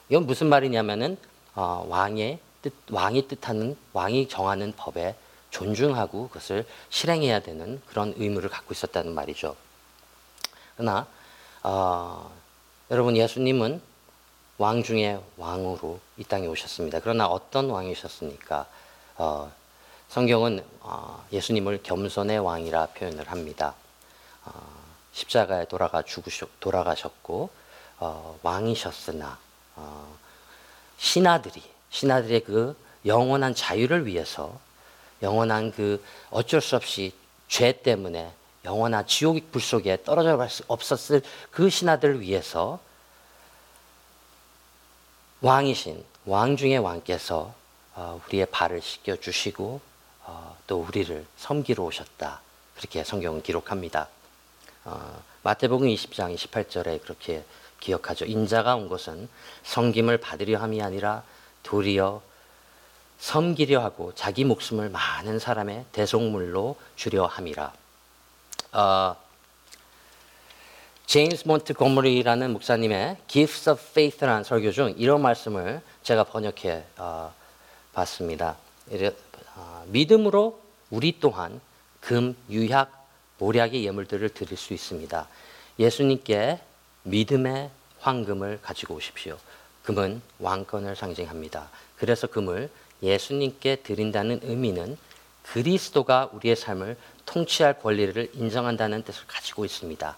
이건 0.09 0.25
무슨 0.25 0.47
말이냐면은 0.47 1.17
어, 1.55 1.85
왕의 1.89 2.39
뜻, 2.61 2.73
왕이 2.89 3.27
뜻하는 3.27 3.75
왕이 3.93 4.29
정하는 4.29 4.73
법에 4.75 5.15
존중하고 5.49 6.29
그것을 6.29 6.65
실행해야 6.89 7.41
되는 7.41 7.81
그런 7.87 8.13
의무를 8.17 8.49
갖고 8.49 8.73
있었다는 8.73 9.13
말이죠. 9.13 9.55
그러나 10.75 11.07
어, 11.63 12.31
여러분 12.89 13.17
예수님은 13.17 13.81
왕 14.61 14.83
중에 14.83 15.19
왕으로 15.37 16.00
이 16.17 16.24
땅에 16.24 16.45
오셨습니다. 16.45 17.00
그러나 17.00 17.25
어떤 17.25 17.71
왕이셨습니까? 17.71 18.67
어, 19.17 19.51
성경은 20.07 20.63
어, 20.81 21.25
예수님을 21.31 21.81
겸손의 21.81 22.37
왕이라 22.37 22.89
표현을 22.93 23.31
합니다. 23.31 23.74
어, 24.45 24.51
십자가에 25.13 25.65
돌아가 25.65 26.03
죽으셨, 26.03 26.47
돌아가셨고 26.59 27.50
어, 28.01 28.39
왕이셨으나 28.43 29.39
어, 29.77 30.15
신하들이 31.00 31.63
신하들의 31.89 32.43
그 32.43 32.77
영원한 33.03 33.55
자유를 33.55 34.05
위해서 34.05 34.59
영원한 35.24 35.71
그 35.71 36.05
어쩔 36.29 36.61
수 36.61 36.75
없이 36.75 37.15
죄 37.47 37.71
때문에 37.71 38.31
영원한 38.63 39.07
지옥 39.07 39.51
불 39.51 39.59
속에 39.59 40.03
떨어져 40.03 40.37
없었을 40.67 41.24
그 41.50 41.71
신하들을 41.71 42.21
위해서 42.21 42.79
왕이신 45.41 46.05
왕 46.25 46.55
중의 46.55 46.77
왕께서 46.77 47.53
어, 47.95 48.21
우리의 48.27 48.45
발을 48.45 48.79
씻겨 48.79 49.15
주시고 49.15 49.81
어, 50.25 50.55
또 50.67 50.81
우리를 50.81 51.25
섬기러 51.37 51.83
오셨다 51.83 52.41
그렇게 52.77 53.03
성경은 53.03 53.41
기록합니다. 53.41 54.07
어, 54.85 55.23
마태복음 55.41 55.87
20장 55.87 56.35
28절에 56.35 57.01
그렇게 57.01 57.43
기억하죠. 57.79 58.25
인자가 58.25 58.75
온 58.75 58.87
것은 58.87 59.27
섬김을 59.63 60.19
받으려 60.19 60.59
함이 60.59 60.79
아니라 60.83 61.23
도리어 61.63 62.21
섬기려 63.17 63.81
하고 63.81 64.13
자기 64.13 64.45
목숨을 64.45 64.89
많은 64.89 65.39
사람의 65.39 65.85
대속물로 65.91 66.75
주려 66.95 67.25
함이라. 67.25 67.73
어, 68.73 69.15
제임스 71.11 71.45
몬트고머리라는 71.45 72.53
목사님의 72.53 73.17
Gifts 73.27 73.69
of 73.69 73.81
Faith라는 73.89 74.45
설교 74.45 74.71
중 74.71 74.95
이런 74.97 75.21
말씀을 75.21 75.81
제가 76.03 76.24
번역해 76.24 76.85
어, 76.95 77.33
봤습니다. 77.91 78.55
이래- 78.89 79.13
어, 79.57 79.83
믿음으로 79.87 80.61
우리 80.89 81.19
또한 81.19 81.59
금, 82.00 82.33
유약, 82.50 83.09
모략의 83.39 83.83
예물들을 83.85 84.29
드릴 84.29 84.55
수 84.57 84.74
있습니다. 84.74 85.27
예수님께 85.79 86.61
믿음의 87.03 87.69
황금을 88.00 88.59
가지고 88.61 88.93
오십시오. 88.95 89.37
금은 89.83 90.21
왕권을 90.39 90.95
상징합니다. 90.95 91.69
그래서 91.97 92.27
금을 92.27 92.69
예수님께 93.03 93.81
드린다는 93.83 94.39
의미는 94.43 94.97
그리스도가 95.43 96.29
우리의 96.31 96.55
삶을 96.55 96.95
통치할 97.25 97.81
권리를 97.81 98.31
인정한다는 98.33 99.03
뜻을 99.03 99.25
가지고 99.27 99.65
있습니다. 99.65 100.15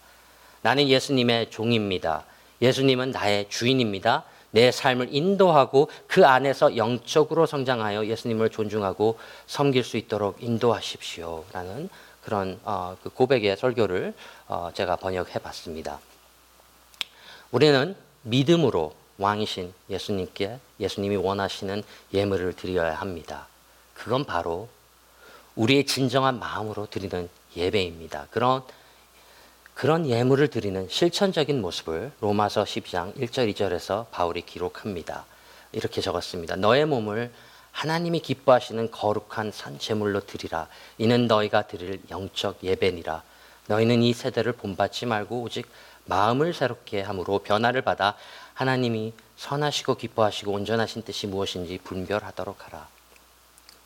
나는 0.64 0.88
예수님의 0.88 1.50
종입니다. 1.50 2.24
예수님은 2.62 3.10
나의 3.10 3.50
주인입니다. 3.50 4.24
내 4.50 4.70
삶을 4.70 5.08
인도하고 5.14 5.90
그 6.06 6.24
안에서 6.24 6.78
영적으로 6.78 7.44
성장하여 7.44 8.06
예수님을 8.06 8.48
존중하고 8.48 9.18
섬길 9.46 9.84
수 9.84 9.98
있도록 9.98 10.42
인도하십시오. 10.42 11.44
라는 11.52 11.90
그런 12.22 12.58
어, 12.64 12.96
그 13.02 13.10
고백의 13.10 13.58
설교를 13.58 14.14
어, 14.48 14.70
제가 14.72 14.96
번역해 14.96 15.40
봤습니다. 15.40 15.98
우리는 17.50 17.94
믿음으로 18.22 18.94
왕이신 19.18 19.70
예수님께 19.90 20.58
예수님이 20.80 21.16
원하시는 21.16 21.82
예물을 22.14 22.54
드려야 22.56 22.94
합니다. 22.94 23.48
그건 23.92 24.24
바로 24.24 24.70
우리의 25.56 25.84
진정한 25.84 26.38
마음으로 26.38 26.86
드리는 26.86 27.28
예배입니다. 27.54 28.28
그런 28.30 28.62
그런 29.74 30.08
예물을 30.08 30.48
드리는 30.48 30.88
실천적인 30.88 31.60
모습을 31.60 32.12
로마서 32.20 32.64
10장 32.64 33.16
1절 33.16 33.52
2절에서 33.54 34.06
바울이 34.10 34.42
기록합니다. 34.42 35.24
이렇게 35.72 36.00
적었습니다. 36.00 36.56
너의 36.56 36.86
몸을 36.86 37.32
하나님이 37.72 38.20
기뻐하시는 38.20 38.92
거룩한 38.92 39.50
산 39.50 39.78
제물로 39.80 40.20
드리라. 40.20 40.68
이는 40.98 41.26
너희가 41.26 41.66
드릴 41.66 42.00
영적 42.08 42.58
예배니라. 42.62 43.22
너희는 43.66 44.02
이 44.02 44.12
세대를 44.12 44.52
본받지 44.52 45.06
말고 45.06 45.40
오직 45.42 45.66
마음을 46.04 46.54
새롭게 46.54 47.00
함으로 47.00 47.40
변화를 47.40 47.82
받아 47.82 48.14
하나님이 48.52 49.12
선하시고 49.36 49.96
기뻐하시고 49.96 50.52
온전하신 50.52 51.02
뜻이 51.02 51.26
무엇인지 51.26 51.78
분별하도록 51.82 52.64
하라. 52.66 52.86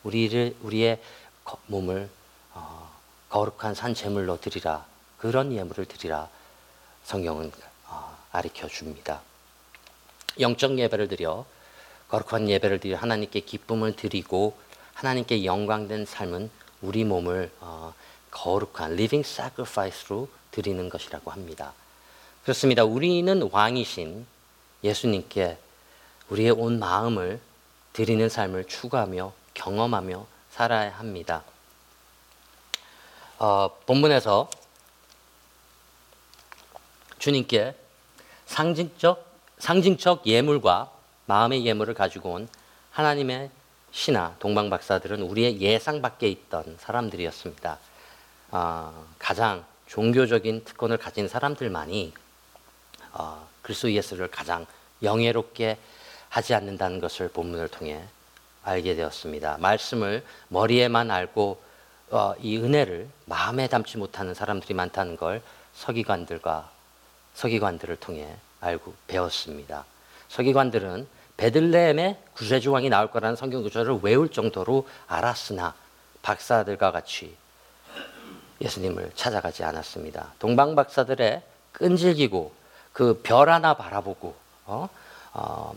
우리를 0.03 0.55
우리의 0.61 0.99
거- 1.43 1.57
몸을 1.65 2.09
어, 2.53 2.91
거룩한 3.29 3.73
산 3.73 3.95
제물로 3.95 4.39
드리라. 4.39 4.85
그런 5.19 5.51
예물을 5.53 5.85
드리라. 5.85 6.29
성경은 7.03 7.51
어, 7.87 8.17
가르쳐 8.31 8.67
줍니다. 8.67 9.21
영적 10.39 10.79
예배를 10.79 11.07
드려 11.07 11.45
거룩한 12.07 12.49
예배를 12.49 12.79
드려 12.79 12.97
하나님께 12.97 13.41
기쁨을 13.41 13.95
드리고 13.95 14.57
하나님께 14.93 15.45
영광된 15.45 16.05
삶은 16.05 16.49
우리 16.81 17.03
몸을 17.03 17.51
어, 17.59 17.93
거룩한 18.31 18.93
living 18.93 19.27
sacrifice로 19.27 20.29
드리는 20.51 20.89
것이라고 20.89 21.31
합니다. 21.31 21.73
그렇습니다. 22.43 22.83
우리는 22.83 23.47
왕이신 23.51 24.25
예수님께 24.83 25.57
우리의 26.29 26.51
온 26.51 26.79
마음을 26.79 27.39
드리는 27.91 28.29
삶을 28.29 28.65
추구하며 28.65 29.33
경험하며 29.53 30.25
살아야 30.51 30.91
합니다. 30.91 31.43
어, 33.39 33.69
본문에서 33.85 34.49
주님께 37.19 37.75
상징적 38.45 39.29
상징적 39.59 40.25
예물과 40.25 40.89
마음의 41.25 41.65
예물을 41.65 41.93
가지고 41.93 42.31
온 42.31 42.47
하나님의 42.91 43.51
신하 43.91 44.33
동방 44.39 44.69
박사들은 44.69 45.21
우리의 45.21 45.61
예상 45.61 46.01
밖에 46.01 46.27
있던 46.29 46.77
사람들이었습니다. 46.79 47.77
어, 48.51 49.05
가장 49.19 49.65
종교적인 49.87 50.63
특권을 50.63 50.97
가진 50.97 51.27
사람들만이 51.27 52.13
어, 53.11 53.47
그리스도 53.61 53.91
예수를 53.91 54.29
가장 54.29 54.65
영예롭게 55.03 55.77
하지 56.29 56.53
않는다는 56.53 56.99
것을 56.99 57.29
본문을 57.29 57.67
통해 57.69 58.03
알게 58.63 58.95
되었습니다. 58.95 59.57
말씀을 59.59 60.23
머리에만 60.47 61.11
알고 61.11 61.61
어, 62.11 62.33
이 62.39 62.57
은혜를 62.57 63.07
마음에 63.25 63.67
담지 63.67 63.97
못하는 63.97 64.33
사람들이 64.33 64.73
많다는 64.73 65.17
걸 65.17 65.41
서기관들과 65.73 66.78
서기관들을 67.35 67.95
통해 67.97 68.27
알고 68.61 68.93
배웠습니다. 69.07 69.85
서기관들은 70.29 71.07
베들레헴에 71.37 72.21
구세주 72.33 72.71
왕이 72.71 72.89
나올 72.89 73.09
거라는 73.11 73.35
성경 73.35 73.63
구절을 73.63 73.99
외울 74.01 74.29
정도로 74.29 74.87
알았으나 75.07 75.73
박사들과 76.21 76.91
같이 76.91 77.35
예수님을 78.61 79.11
찾아가지 79.15 79.63
않았습니다. 79.63 80.33
동방 80.39 80.75
박사들의 80.75 81.41
끈질기고 81.71 82.53
그 82.91 83.21
별 83.23 83.49
하나 83.49 83.73
바라보고 83.75 84.35
어? 84.65 84.89
어, 85.33 85.73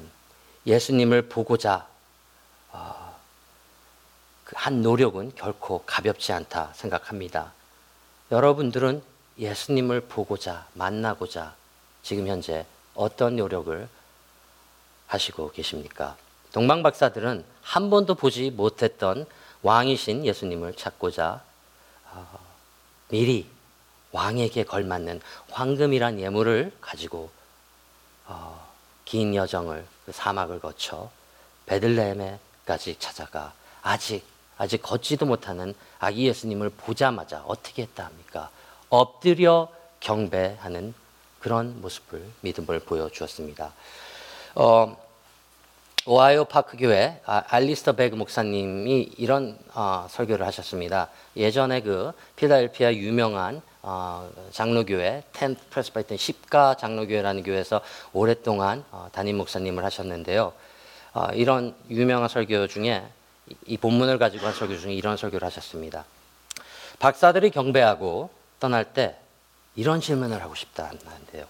예수님을 0.67 1.29
보고자 1.29 1.87
어, 2.73 3.17
그 4.45 4.57
한 4.57 4.83
노력은 4.83 5.33
결코 5.37 5.83
가볍지 5.87 6.33
않다 6.33 6.73
생각합니다. 6.75 7.53
여러분들은 8.33 9.03
예수님을 9.39 10.03
보고자 10.03 10.67
만나고자 10.75 11.55
지금 12.03 12.27
현재 12.29 12.67
어떤 12.95 13.37
노력을 13.37 13.89
하시고 15.07 15.53
계십니까? 15.53 16.17
동방 16.53 16.83
박사들은 16.83 17.45
한 17.63 17.91
번도 17.91 18.15
보지 18.15 18.51
못했던 18.51 19.27
왕이신 19.63 20.27
예수님을 20.27 20.75
찾고자 20.75 21.43
어, 22.11 22.39
미리 23.09 23.49
왕에게 24.11 24.65
걸맞는 24.65 25.21
황금이란 25.51 26.21
예물을 26.21 26.73
가지고 26.81 27.31
어, 28.27 28.69
긴 29.05 29.35
여정을 29.35 29.87
그 30.05 30.13
사막을 30.13 30.61
거쳐 30.61 31.11
베들레헴에까지 31.67 32.97
찾아가 32.99 33.53
아직 33.83 34.25
아직 34.59 34.83
걷지도 34.83 35.27
못하는 35.27 35.75
아기 35.99 36.27
예수님을 36.29 36.71
보자마자 36.71 37.43
어떻게 37.47 37.83
했다 37.83 38.05
합니까? 38.05 38.51
엎드려 38.93 39.69
경배하는 40.01 40.93
그런 41.41 41.81
모습을 41.81 42.23
믿음을 42.43 42.79
보여주었습니다. 42.81 43.73
어, 44.55 44.97
오하이오 46.05 46.45
파크 46.45 46.77
교회 46.77 47.19
아, 47.25 47.43
알리스터 47.49 47.93
베그 47.93 48.17
목사님이 48.17 49.15
이런 49.17 49.59
어, 49.73 50.07
설교를 50.11 50.45
하셨습니다. 50.47 51.09
예전에 51.37 51.81
그 51.81 52.13
필라델피아 52.37 52.93
유명한 52.93 53.63
어, 53.81 54.29
장로교회 54.51 55.23
텐 55.33 55.57
프레스바이튼 55.71 56.19
십가 56.19 56.75
장로교회라는 56.75 57.45
교회에서 57.45 57.81
오랫동안 58.13 58.85
어, 58.91 59.09
담임 59.11 59.39
목사님을 59.39 59.83
하셨는데요. 59.85 60.53
어, 61.15 61.27
이런 61.33 61.75
유명한 61.89 62.29
설교 62.29 62.67
중에 62.67 63.03
이, 63.49 63.57
이 63.69 63.77
본문을 63.79 64.19
가지고 64.19 64.45
한 64.45 64.53
설교 64.53 64.77
중에 64.77 64.93
이런 64.93 65.17
설교를 65.17 65.47
하셨습니다. 65.47 66.05
박사들이 66.99 67.51
경배하고 67.51 68.42
떠날 68.63 68.85
때 68.85 69.19
이런 69.75 70.01
질문을 70.01 70.41
하고 70.41 70.55
싶다 70.55 70.85
하는데요. 70.85 71.47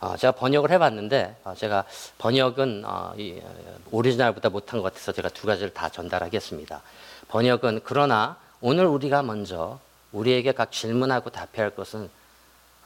어, 0.00 0.16
제가 0.16 0.32
번역을 0.32 0.70
해봤는데 0.70 1.40
어, 1.44 1.54
제가 1.54 1.84
번역은 2.16 2.84
어, 2.86 3.12
이, 3.18 3.38
어, 3.44 3.78
오리지널보다 3.90 4.48
못한 4.48 4.80
것 4.80 4.84
같아서 4.84 5.12
제가 5.12 5.28
두 5.28 5.46
가지를 5.46 5.74
다 5.74 5.90
전달하겠습니다. 5.90 6.80
번역은 7.28 7.82
그러나 7.84 8.38
오늘 8.62 8.86
우리가 8.86 9.22
먼저 9.22 9.78
우리에게 10.12 10.52
각 10.52 10.72
질문하고 10.72 11.28
답해야 11.28 11.66
할 11.66 11.74
것은 11.74 12.08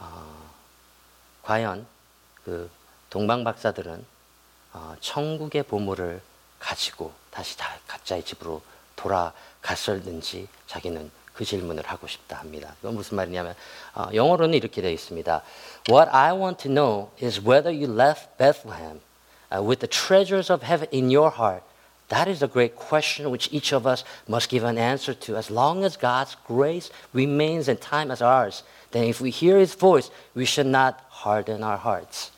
어, 0.01 0.51
과연 1.43 1.87
그 2.45 2.69
동방 3.11 3.45
박사들은 3.45 4.05
어, 4.73 4.97
천국의 5.01 5.63
보물을 5.63 6.21
가지고 6.59 7.13
다시 7.31 7.57
다 7.57 7.69
각자의 7.87 8.25
집으로 8.25 8.61
돌아갔었는지 8.97 10.49
자기는 10.67 11.22
그 11.34 11.46
질문을 11.46 11.84
하고 11.86 12.08
싶다 12.08 12.38
합니다. 12.38 12.74
그건 12.82 12.96
무슨 12.96 13.16
말이냐면 13.16 13.54
어, 13.94 14.08
영어로는 14.14 14.56
이렇게 14.56 14.82
되어 14.82 14.92
있습니다. 14.92 15.42
What 15.90 16.10
I 16.12 16.34
want 16.34 16.64
to 16.64 16.72
know 16.72 17.10
is 17.22 17.40
whether 17.40 17.70
you 17.70 17.88
left 17.94 18.38
Bethlehem 18.38 19.02
uh, 19.54 19.62
with 19.62 19.80
the 19.80 19.88
treasures 19.88 20.52
of 20.52 20.66
heaven 20.66 20.90
in 20.92 21.12
your 21.12 21.30
heart. 21.30 21.64
That 22.10 22.30
is 22.30 22.42
a 22.42 22.48
great 22.48 22.76
question 22.76 23.30
which 23.30 23.50
each 23.52 23.74
of 23.74 23.86
us 23.86 24.04
must 24.28 24.50
give 24.50 24.64
an 24.64 24.78
answer 24.78 25.14
to. 25.14 25.36
As 25.36 25.52
long 25.52 25.84
as 25.84 25.98
God's 25.98 26.36
grace 26.48 26.90
remains 27.14 27.68
in 27.68 27.78
time 27.78 28.12
as 28.12 28.22
ours, 28.22 28.64
then 28.92 29.04
if 29.04 29.22
we 29.22 29.30
hear 29.30 29.60
His 29.60 29.76
voice, 29.76 30.10
we 30.34 30.46
should 30.46 30.68
not 30.68 31.04
harden 31.10 31.64
our 31.64 31.78
hearts. 31.78 32.32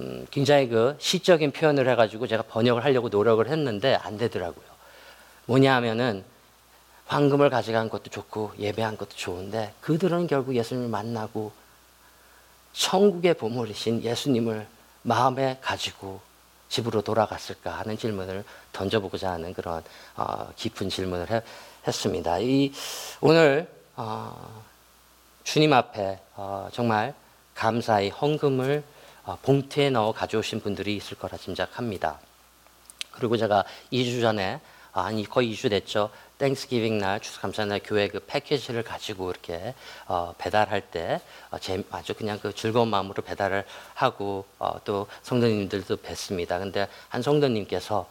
음, 0.00 0.26
굉장히 0.30 0.68
그 0.68 0.96
시적인 0.98 1.52
표현을 1.52 1.88
해가지고 1.90 2.26
제가 2.26 2.44
번역을 2.44 2.84
하려고 2.84 3.10
노력을 3.10 3.46
했는데 3.46 3.96
안 3.96 4.16
되더라고요. 4.16 4.64
뭐냐 5.44 5.74
하면은 5.76 6.24
황금을 7.07 7.49
가져간 7.49 7.89
것도 7.89 8.09
좋고 8.09 8.53
예배한 8.57 8.97
것도 8.97 9.11
좋은데 9.15 9.73
그들은 9.81 10.27
결국 10.27 10.55
예수님을 10.55 10.89
만나고 10.89 11.51
천국의 12.73 13.35
보물이신 13.35 14.03
예수님을 14.03 14.67
마음에 15.03 15.59
가지고 15.61 16.19
집으로 16.67 17.01
돌아갔을까 17.01 17.71
하는 17.71 17.97
질문을 17.97 18.43
던져보고자 18.73 19.31
하는 19.31 19.53
그런 19.53 19.83
어, 20.15 20.49
깊은 20.55 20.89
질문을 20.89 21.29
해, 21.29 21.41
했습니다. 21.87 22.39
이 22.39 22.73
오늘 23.21 23.69
어, 23.95 24.63
주님 25.43 25.73
앞에 25.73 26.19
어, 26.35 26.67
정말 26.73 27.13
감사히 27.53 28.09
헌금을 28.09 28.83
어, 29.25 29.37
봉투에 29.41 29.91
넣어 29.91 30.11
가져오신 30.11 30.61
분들이 30.61 30.95
있을 30.97 31.17
거라 31.17 31.37
짐작합니다. 31.37 32.19
그리고 33.11 33.37
제가 33.37 33.63
2주 33.93 34.21
전에 34.21 34.59
아니 34.91 35.23
거의 35.25 35.53
2주 35.53 35.69
됐죠. 35.69 36.09
땡스기빙 36.37 36.97
날 36.97 37.19
추수 37.21 37.39
감사날 37.39 37.79
교회 37.83 38.07
그 38.07 38.19
패키지를 38.19 38.83
가지고 38.83 39.31
이렇게 39.31 39.73
어, 40.07 40.33
배달할 40.37 40.81
때 40.81 41.21
어, 41.49 41.59
제, 41.59 41.83
아주 41.91 42.13
그냥 42.13 42.39
그 42.41 42.53
즐거운 42.53 42.89
마음으로 42.89 43.23
배달을 43.23 43.65
하고 43.93 44.45
어, 44.59 44.79
또 44.83 45.07
성도님들도 45.23 45.97
뵀습니다. 45.97 46.59
근데 46.59 46.87
한 47.07 47.21
성도님께서 47.21 48.07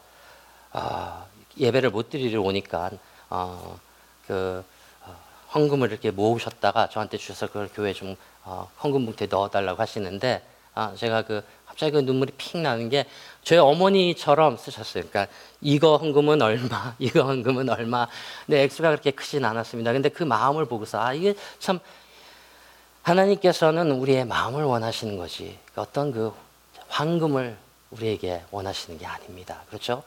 어, 0.72 1.26
예배를 1.58 1.90
못 1.90 2.10
드리러 2.10 2.40
오니까 2.40 2.90
어, 3.28 3.78
그 4.26 4.64
어, 5.02 5.16
헌금을 5.54 5.90
이렇게 5.90 6.10
모으셨다가 6.10 6.88
저한테 6.88 7.18
주셔서 7.18 7.48
그걸 7.48 7.68
교회 7.74 7.92
좀 7.92 8.16
어, 8.44 8.70
헌금 8.82 9.04
봉투에 9.04 9.26
넣어달라고 9.30 9.80
하시는데 9.80 10.53
아, 10.74 10.92
제가 10.96 11.22
그 11.22 11.42
갑자기 11.66 11.92
그 11.92 11.98
눈물이 11.98 12.32
픽 12.36 12.58
나는 12.58 12.88
게 12.88 13.06
저희 13.42 13.58
어머니처럼 13.58 14.56
쓰셨어요. 14.56 15.04
그러니까 15.08 15.32
이거 15.60 15.96
헌금은 15.96 16.40
얼마, 16.40 16.94
이거 16.98 17.22
헌금은 17.22 17.68
얼마. 17.68 18.06
근데 18.46 18.62
액수가 18.62 18.90
그렇게 18.90 19.10
크진 19.10 19.44
않았습니다. 19.44 19.92
근데 19.92 20.08
그 20.08 20.22
마음을 20.22 20.66
보고서 20.66 21.00
아 21.00 21.12
이게 21.12 21.34
참 21.58 21.80
하나님께서는 23.02 23.92
우리의 23.92 24.24
마음을 24.24 24.64
원하시는 24.64 25.16
거지 25.18 25.58
어떤 25.74 26.12
그 26.12 26.32
황금을 26.88 27.56
우리에게 27.90 28.42
원하시는 28.50 28.98
게 28.98 29.06
아닙니다. 29.06 29.62
그렇죠? 29.68 30.02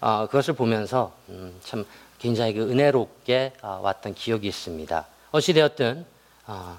어, 0.00 0.26
그것을 0.26 0.54
보면서 0.54 1.12
음, 1.28 1.58
참 1.64 1.84
굉장히 2.18 2.52
그 2.54 2.70
은혜롭게 2.70 3.52
어, 3.62 3.80
왔던 3.82 4.14
기억이 4.14 4.48
있습니다. 4.48 5.06
어찌되었든 5.30 6.04
어, 6.46 6.78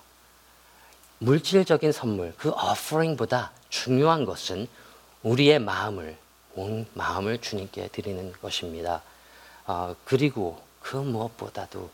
물질적인 1.23 1.93
선물, 1.93 2.33
그 2.37 2.49
어퍼링보다 2.49 3.53
중요한 3.69 4.25
것은 4.25 4.67
우리의 5.21 5.57
마음을 5.59 6.17
온 6.55 6.85
마음을 6.93 7.39
주님께 7.39 7.87
드리는 7.93 8.33
것입니다. 8.33 9.01
어, 9.65 9.95
그리고 10.03 10.61
그 10.81 10.97
무엇보다도 10.97 11.89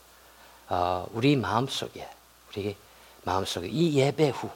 어, 0.70 1.08
우리 1.14 1.36
마음 1.36 1.68
속에 1.68 2.10
우리 2.50 2.76
마음 3.24 3.46
속에 3.46 3.68
이 3.68 4.00
예배 4.00 4.30
후 4.30 4.50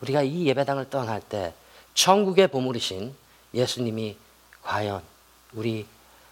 우리가 0.00 0.22
이 0.22 0.46
예배당을 0.46 0.88
떠날 0.88 1.20
때 1.20 1.52
천국의 1.94 2.46
보물이신 2.46 3.12
예수님이 3.52 4.16
과연 4.62 5.02
우리 5.52 5.84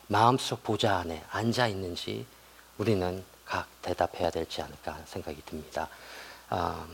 마음속 0.07 0.62
보좌 0.62 0.98
안에 0.98 1.24
앉아 1.31 1.66
있는지 1.66 2.24
우리는 2.79 3.24
각 3.44 3.66
대답해야 3.83 4.31
되지 4.31 4.62
않을까 4.62 4.96
생각이 5.07 5.42
듭니다. 5.44 5.88
어, 6.50 6.87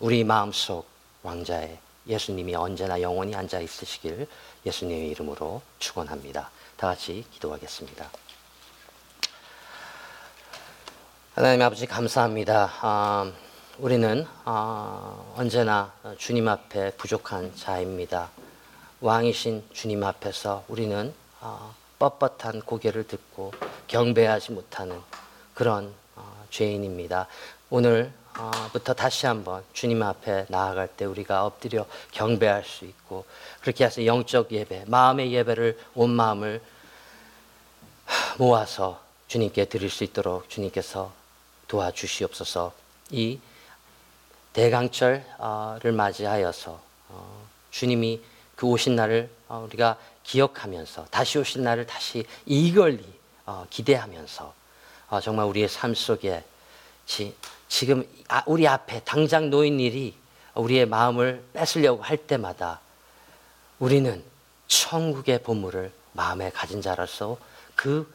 우리 0.00 0.24
마음속 0.24 0.86
왕자의 1.22 1.78
예수님이 2.06 2.54
언제나 2.54 2.98
영원히 3.02 3.34
앉아 3.34 3.60
있으시길 3.60 4.26
예수님의 4.64 5.10
이름으로 5.10 5.60
축원합니다. 5.78 6.48
다 6.78 6.86
같이 6.86 7.26
기도하겠습니다. 7.30 8.10
하나님 11.34 11.60
아버지 11.60 11.84
감사합니다. 11.84 12.72
아, 12.80 13.30
우리는 13.76 14.26
아, 14.46 15.22
언제나 15.36 15.92
주님 16.16 16.48
앞에 16.48 16.92
부족한 16.92 17.54
자입니다. 17.54 18.30
왕이신 19.02 19.64
주님 19.74 20.02
앞에서 20.02 20.64
우리는 20.68 21.12
아, 21.42 21.74
뻣뻣한 21.98 22.64
고개를 22.64 23.06
듣고 23.06 23.52
경배하지 23.86 24.52
못하는 24.52 24.98
그런 25.52 25.92
아, 26.16 26.22
죄인입니다. 26.48 27.26
오늘 27.68 28.14
부터 28.72 28.94
다시 28.94 29.26
한번 29.26 29.64
주님 29.72 30.02
앞에 30.02 30.46
나아갈 30.48 30.88
때 30.88 31.04
우리가 31.04 31.44
엎드려 31.44 31.86
경배할 32.12 32.64
수 32.64 32.84
있고 32.84 33.24
그렇게 33.60 33.84
해서 33.84 34.04
영적 34.04 34.52
예배, 34.52 34.84
마음의 34.86 35.32
예배를 35.32 35.78
온 35.94 36.10
마음을 36.10 36.62
모아서 38.38 39.00
주님께 39.28 39.66
드릴 39.66 39.90
수 39.90 40.04
있도록 40.04 40.48
주님께서 40.48 41.12
도와주시옵소서. 41.68 42.72
이 43.10 43.38
대강절을 44.52 45.92
맞이하여서 45.94 46.80
어, 47.08 47.46
주님이 47.70 48.20
그 48.56 48.66
오신 48.66 48.96
날을 48.96 49.30
어, 49.48 49.64
우리가 49.68 49.96
기억하면서 50.24 51.06
다시 51.10 51.38
오신 51.38 51.62
날을 51.62 51.86
다시 51.86 52.24
이걸리 52.46 53.04
어, 53.46 53.66
기대하면서 53.70 54.54
어, 55.10 55.20
정말 55.20 55.46
우리의 55.46 55.68
삶 55.68 55.94
속에 55.94 56.44
지, 57.10 57.34
지금 57.68 58.06
아, 58.28 58.44
우리 58.46 58.68
앞에 58.68 59.00
당장 59.04 59.50
놓인 59.50 59.80
일이 59.80 60.14
우리의 60.54 60.86
마음을 60.86 61.42
뺏으려고 61.52 62.02
할 62.02 62.16
때마다 62.16 62.80
우리는 63.80 64.22
천국의 64.68 65.42
보물을 65.42 65.90
마음에 66.12 66.50
가진 66.50 66.80
자로서 66.80 67.36
그 67.74 68.08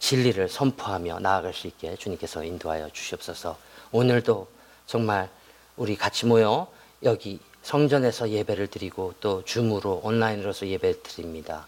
진리를 0.00 0.48
선포하며 0.48 1.20
나아갈 1.20 1.54
수 1.54 1.68
있게 1.68 1.94
주님께서 1.94 2.42
인도하여 2.42 2.90
주시옵소서. 2.90 3.56
오늘도 3.92 4.48
정말 4.86 5.30
우리 5.76 5.94
같이 5.94 6.26
모여 6.26 6.66
여기 7.04 7.38
성전에서 7.62 8.30
예배를 8.30 8.66
드리고 8.66 9.14
또 9.20 9.44
줌으로 9.44 10.00
온라인으로서 10.02 10.66
예배를 10.66 11.04
드립니다. 11.04 11.66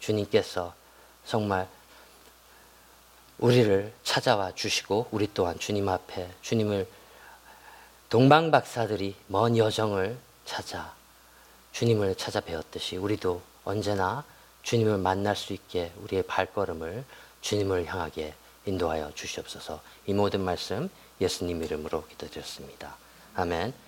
주님께서 0.00 0.74
정말 1.24 1.68
우리를 3.38 3.92
찾아와 4.02 4.52
주시고 4.54 5.08
우리 5.10 5.28
또한 5.32 5.58
주님 5.58 5.88
앞에 5.88 6.28
주님을 6.42 6.88
동방 8.08 8.50
박사들이 8.50 9.14
먼 9.26 9.56
여정을 9.56 10.18
찾아 10.44 10.94
주님을 11.72 12.16
찾아 12.16 12.40
배웠듯이 12.40 12.96
우리도 12.96 13.42
언제나 13.64 14.24
주님을 14.62 14.98
만날 14.98 15.36
수 15.36 15.52
있게 15.52 15.92
우리의 16.02 16.24
발걸음을 16.24 17.04
주님을 17.40 17.86
향하게 17.86 18.34
인도하여 18.66 19.12
주시옵소서. 19.14 19.80
이 20.06 20.12
모든 20.12 20.40
말씀 20.40 20.90
예수님 21.20 21.62
이름으로 21.62 22.06
기도드렸습니다. 22.06 22.96
아멘. 23.34 23.87